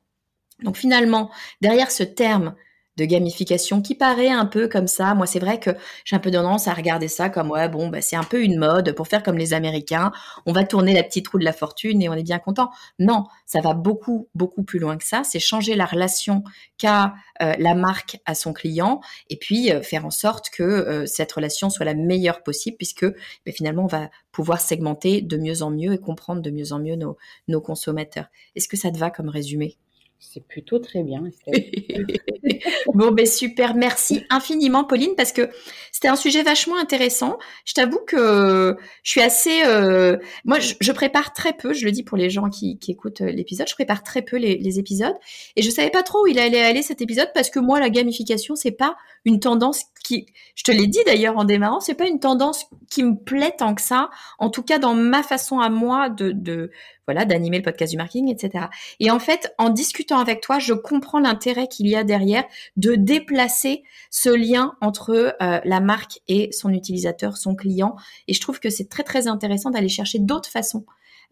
Donc 0.63 0.79
finalement, 0.79 1.31
derrière 1.61 1.91
ce 1.91 2.05
terme 2.05 2.55
de 2.97 3.05
gamification 3.05 3.83
qui 3.83 3.95
paraît 3.95 4.29
un 4.29 4.47
peu 4.47 4.69
comme 4.69 4.87
ça. 4.87 5.15
Moi, 5.15 5.27
c'est 5.27 5.39
vrai 5.39 5.61
que 5.61 5.71
j'ai 6.05 6.17
un 6.17 6.19
peu 6.19 6.31
tendance 6.31 6.69
à 6.69 6.75
regarder 6.75 7.09
ça 7.09 7.29
comme 7.29 7.51
ouais, 7.51 7.69
bon, 7.69 7.89
bah, 7.89 8.01
c'est 8.01 8.17
un 8.17 8.25
peu 8.25 8.43
une 8.43 8.59
mode 8.59 8.93
pour 8.93 9.09
faire 9.09 9.23
comme 9.23 9.39
les 9.39 9.55
Américains. 9.55 10.13
On 10.47 10.53
va 10.53 10.65
tourner 10.65 10.95
la 10.95 11.03
petite 11.03 11.29
roue 11.29 11.39
de 11.39 11.45
la 11.45 11.53
fortune 11.53 12.03
et 12.03 12.09
on 12.09 12.15
est 12.15 12.23
bien 12.23 12.39
content. 12.39 12.71
Non, 12.99 13.25
ça 13.45 13.61
va 13.61 13.75
beaucoup, 13.75 14.29
beaucoup 14.35 14.63
plus 14.63 14.79
loin 14.79 14.97
que 14.97 15.05
ça. 15.05 15.23
C'est 15.25 15.39
changer 15.39 15.75
la 15.75 15.87
relation 15.87 16.43
qu'a 16.79 17.15
euh, 17.43 17.53
la 17.59 17.75
marque 17.75 18.19
à 18.25 18.35
son 18.35 18.53
client 18.53 19.01
et 19.29 19.37
puis 19.37 19.71
euh, 19.73 19.83
faire 19.83 20.07
en 20.07 20.11
sorte 20.11 20.51
que 20.51 20.63
euh, 20.63 21.07
cette 21.07 21.33
relation 21.33 21.71
soit 21.71 21.85
la 21.85 21.95
meilleure 21.95 22.43
possible 22.43 22.77
puisque 22.77 23.05
bah, 23.05 23.53
finalement, 23.53 23.85
on 23.85 23.89
va 23.89 24.11
pouvoir 24.33 24.61
segmenter 24.61 25.23
de 25.23 25.37
mieux 25.37 25.63
en 25.63 25.71
mieux 25.71 25.93
et 25.93 25.99
comprendre 25.99 26.41
de 26.43 26.51
mieux 26.51 26.73
en 26.73 26.79
mieux 26.79 26.97
nos, 26.97 27.17
nos 27.49 27.61
consommateurs. 27.61 28.27
Est-ce 28.55 28.69
que 28.69 28.77
ça 28.77 28.91
te 28.91 28.99
va 28.99 29.11
comme 29.11 29.29
résumé? 29.29 29.77
C'est 30.19 30.47
plutôt 30.47 30.79
très 30.79 31.03
bien. 31.03 31.23
bon, 32.95 33.11
ben 33.11 33.27
super. 33.27 33.75
Merci 33.75 34.25
infiniment, 34.31 34.85
Pauline, 34.85 35.15
parce 35.15 35.31
que 35.31 35.51
c'était 35.93 36.09
un 36.09 36.17
sujet 36.17 36.43
vachement 36.43 36.79
intéressant. 36.79 37.39
Je 37.67 37.75
t'avoue 37.75 38.01
que 38.07 38.77
je 39.03 39.11
suis 39.11 39.21
assez. 39.21 39.63
Euh, 39.65 40.17
moi, 40.45 40.59
je, 40.59 40.93
prépare 40.93 41.35
très 41.35 41.53
peu. 41.53 41.75
Je 41.75 41.85
le 41.85 41.93
dis 41.93 42.03
pour 42.03 42.17
les 42.17 42.31
gens 42.31 42.49
qui, 42.49 42.79
écoutent 42.89 43.21
euh, 43.21 43.31
l'épisode. 43.31 43.69
Je 43.69 43.75
prépare 43.75 44.03
très 44.03 44.23
peu 44.23 44.37
les, 44.39 44.79
épisodes, 44.79 45.15
et 45.55 45.63
je 45.63 45.71
savais 45.71 45.91
pas 45.91 46.03
trop 46.03 46.25
où 46.25 46.27
il 46.27 46.39
allait 46.39 46.63
aller 46.63 46.83
cet 46.83 47.01
épisode 47.03 47.31
parce 47.35 47.51
que 47.51 47.59
moi, 47.59 47.79
la 47.79 47.91
gamification, 47.91 48.57
c'est 48.57 48.73
pas 48.73 48.97
une 49.25 49.41
tendance 49.41 49.85
qui, 50.03 50.27
je 50.55 50.65
te 50.65 50.71
l'ai 50.71 50.87
dit 50.87 51.01
d'ailleurs 51.07 51.37
en 51.37 51.45
démarrant, 51.45 51.81
c'est 51.81 51.95
pas 51.95 52.07
une 52.07 52.21
tendance 52.21 52.67
qui 52.91 53.03
me 53.03 53.17
plaît 53.17 53.55
tant 53.57 53.75
que 53.75 53.83
ça. 53.83 54.11
En 54.39 54.51
tout 54.51 54.63
cas, 54.63 54.79
dans 54.79 54.95
ma 54.95 55.23
façon 55.23 55.61
à 55.61 55.69
moi 55.69 56.09
de 56.11 56.71
voilà, 57.07 57.25
d'animer 57.25 57.59
le 57.59 57.63
podcast 57.63 57.91
du 57.93 57.97
marketing, 57.97 58.29
etc. 58.31 58.67
Et 59.01 59.11
en 59.11 59.19
fait, 59.19 59.55
en 59.59 59.71
discutant 59.71 60.19
avec 60.19 60.41
toi, 60.41 60.59
je 60.59 60.75
comprends 60.75 61.21
l'intérêt 61.21 61.69
qu'il 61.69 61.87
y 61.89 61.97
a 61.97 62.05
derrière 62.05 62.45
de 62.77 62.95
déplacer 62.95 63.83
ce 64.11 64.31
lien 64.31 64.75
entre 64.81 65.37
euh, 65.41 65.61
la 65.65 65.81
marque 65.81 66.21
et 66.29 66.51
son 66.53 66.71
utilisateur, 66.71 67.37
son 67.37 67.55
client. 67.55 67.97
Et 68.29 68.35
je 68.35 68.41
trouve 68.41 68.61
que 68.61 68.71
c'est 68.71 68.89
très 68.89 69.03
très 69.03 69.29
intéressant 69.29 69.71
d'aller 69.71 69.89
chercher 69.89 70.19
d'autres 70.19 70.51
façons 70.51 70.85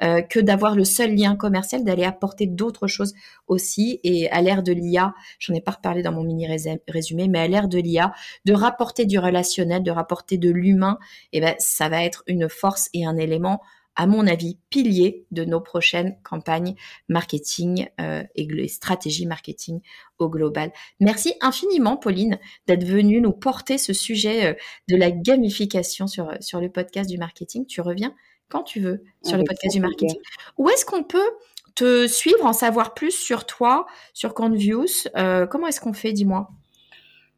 euh, 0.02 0.22
que 0.22 0.40
d'avoir 0.40 0.74
le 0.74 0.84
seul 0.84 1.14
lien 1.14 1.36
commercial, 1.36 1.84
d'aller 1.84 2.04
apporter 2.04 2.46
d'autres 2.46 2.88
choses 2.88 3.14
aussi. 3.46 4.00
Et 4.02 4.28
à 4.30 4.42
l'ère 4.42 4.64
de 4.64 4.72
l'IA, 4.72 5.14
j'en 5.38 5.54
ai 5.54 5.60
pas 5.60 5.72
reparlé 5.72 6.02
dans 6.02 6.12
mon 6.12 6.24
mini 6.24 6.48
résumé, 6.88 7.28
mais 7.28 7.38
à 7.38 7.46
l'ère 7.46 7.68
de 7.68 7.78
l'IA, 7.78 8.12
de 8.44 8.54
rapporter 8.54 9.06
du 9.06 9.20
relationnel, 9.20 9.84
de 9.84 9.92
rapporter 9.92 10.36
de 10.36 10.50
l'humain, 10.50 10.98
eh 11.32 11.40
ben 11.40 11.54
ça 11.58 11.88
va 11.88 12.02
être 12.04 12.24
une 12.26 12.48
force 12.48 12.88
et 12.92 13.06
un 13.06 13.16
élément 13.16 13.60
à 13.96 14.06
mon 14.06 14.26
avis, 14.26 14.58
pilier 14.70 15.26
de 15.30 15.44
nos 15.44 15.60
prochaines 15.60 16.16
campagnes 16.22 16.74
marketing 17.08 17.88
euh, 18.00 18.22
et 18.34 18.68
stratégies 18.68 19.26
marketing 19.26 19.80
au 20.18 20.28
global. 20.28 20.72
Merci 21.00 21.34
infiniment, 21.40 21.96
Pauline, 21.96 22.38
d'être 22.66 22.84
venue 22.84 23.20
nous 23.20 23.32
porter 23.32 23.78
ce 23.78 23.92
sujet 23.92 24.46
euh, 24.46 24.54
de 24.88 24.96
la 24.96 25.10
gamification 25.10 26.06
sur, 26.06 26.32
sur 26.40 26.60
le 26.60 26.70
podcast 26.70 27.08
du 27.08 27.18
marketing. 27.18 27.66
Tu 27.66 27.80
reviens 27.80 28.14
quand 28.48 28.62
tu 28.62 28.80
veux 28.80 29.02
sur 29.22 29.36
le 29.36 29.44
podcast 29.44 29.74
du 29.74 29.80
marketing. 29.80 30.20
Où 30.58 30.68
est-ce 30.68 30.84
qu'on 30.84 31.02
peut 31.02 31.30
te 31.74 32.06
suivre, 32.06 32.44
en 32.44 32.52
savoir 32.52 32.94
plus 32.94 33.10
sur 33.10 33.46
toi, 33.46 33.86
sur 34.12 34.34
Conviews 34.34 35.08
euh, 35.16 35.46
Comment 35.46 35.66
est-ce 35.66 35.80
qu'on 35.80 35.92
fait, 35.92 36.12
dis-moi? 36.12 36.50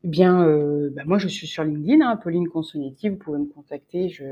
Eh 0.05 0.09
Bien, 0.09 0.43
euh, 0.47 0.91
bah, 0.93 1.03
moi 1.07 1.19
je 1.19 1.29
suis 1.29 1.47
sur 1.47 1.65
LinkedIn, 1.65 2.07
hein, 2.07 2.17
Pauline 2.17 2.49
Consonetti, 2.49 3.09
vous 3.09 3.17
pouvez 3.17 3.39
me 3.39 3.47
contacter. 3.47 4.09
Je, 4.09 4.25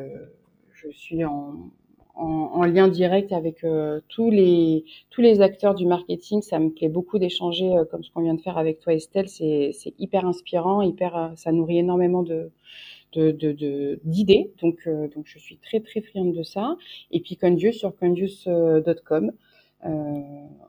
je 0.72 0.90
suis 0.90 1.24
en, 1.24 1.70
en, 2.14 2.64
lien 2.64 2.88
direct 2.88 3.32
avec 3.32 3.64
euh, 3.64 4.00
tous 4.08 4.30
les 4.30 4.84
tous 5.10 5.20
les 5.20 5.40
acteurs 5.40 5.74
du 5.74 5.86
marketing. 5.86 6.42
Ça 6.42 6.58
me 6.58 6.70
plaît 6.70 6.88
beaucoup 6.88 7.18
d'échanger 7.18 7.74
comme 7.90 8.04
ce 8.04 8.10
qu'on 8.10 8.22
vient 8.22 8.34
de 8.34 8.40
faire 8.40 8.58
avec 8.58 8.80
toi, 8.80 8.94
Estelle. 8.94 9.28
C'est 9.28 9.74
hyper 9.98 10.26
inspirant, 10.26 10.82
hyper, 10.82 11.32
ça 11.36 11.52
nourrit 11.52 11.78
énormément 11.78 12.22
de 12.22 12.50
d'idées. 13.16 14.50
De, 14.56 14.60
donc, 14.60 14.80
euh, 14.86 15.08
donc, 15.08 15.26
je 15.26 15.38
suis 15.38 15.58
très, 15.58 15.80
très 15.80 16.00
friande 16.00 16.32
de 16.32 16.42
ça. 16.42 16.76
Et 17.10 17.20
puis, 17.20 17.36
Condius 17.36 17.78
sur 17.78 17.96
condius.com. 17.96 19.32
Euh, 19.84 19.90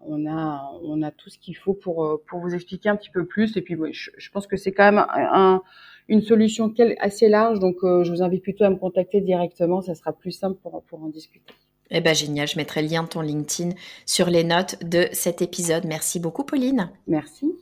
on 0.08 0.27
a 0.27 0.73
on 0.84 1.01
a 1.01 1.10
tout 1.10 1.29
ce 1.29 1.38
qu'il 1.39 1.55
faut 1.55 1.73
pour 1.73 2.21
pour 2.27 2.39
vous 2.41 2.53
expliquer 2.53 2.89
un 2.89 2.97
petit 2.97 3.10
peu 3.10 3.25
plus 3.25 3.55
et 3.55 3.62
puis 3.62 3.77
je, 3.93 4.12
je 4.17 4.29
pense 4.29 4.45
que 4.45 4.58
c'est 4.58 4.73
quand 4.73 4.91
même 4.91 5.05
un, 5.10 5.62
une 6.08 6.22
solution 6.22 6.74
assez 7.00 7.30
large 7.30 7.60
donc 7.60 7.78
euh, 7.84 8.04
je 8.04 8.12
vous 8.12 8.22
invite 8.22 8.44
plutôt 8.44 8.63
à 8.63 8.70
me 8.70 8.76
contacter 8.76 9.22
directement 9.22 9.82
ça 9.82 9.96
sera 9.96 10.13
plus 10.13 10.32
simple 10.32 10.58
pour 10.62 10.84
pour 10.84 11.02
en 11.04 11.10
discuter. 11.10 11.54
Eh 11.91 12.02
ben 12.02 12.15
génial, 12.15 12.48
je 12.48 12.58
mettrai 12.58 12.82
le 12.82 12.88
lien 12.88 13.04
de 13.04 13.08
ton 13.08 13.22
LinkedIn 13.22 13.70
sur 14.08 14.30
les 14.30 14.44
notes 14.44 14.84
de 14.84 15.08
cet 15.12 15.41
épisode. 15.41 15.86
Merci 15.86 16.20
beaucoup 16.20 16.44
Pauline. 16.44 16.89
Merci. 17.08 17.54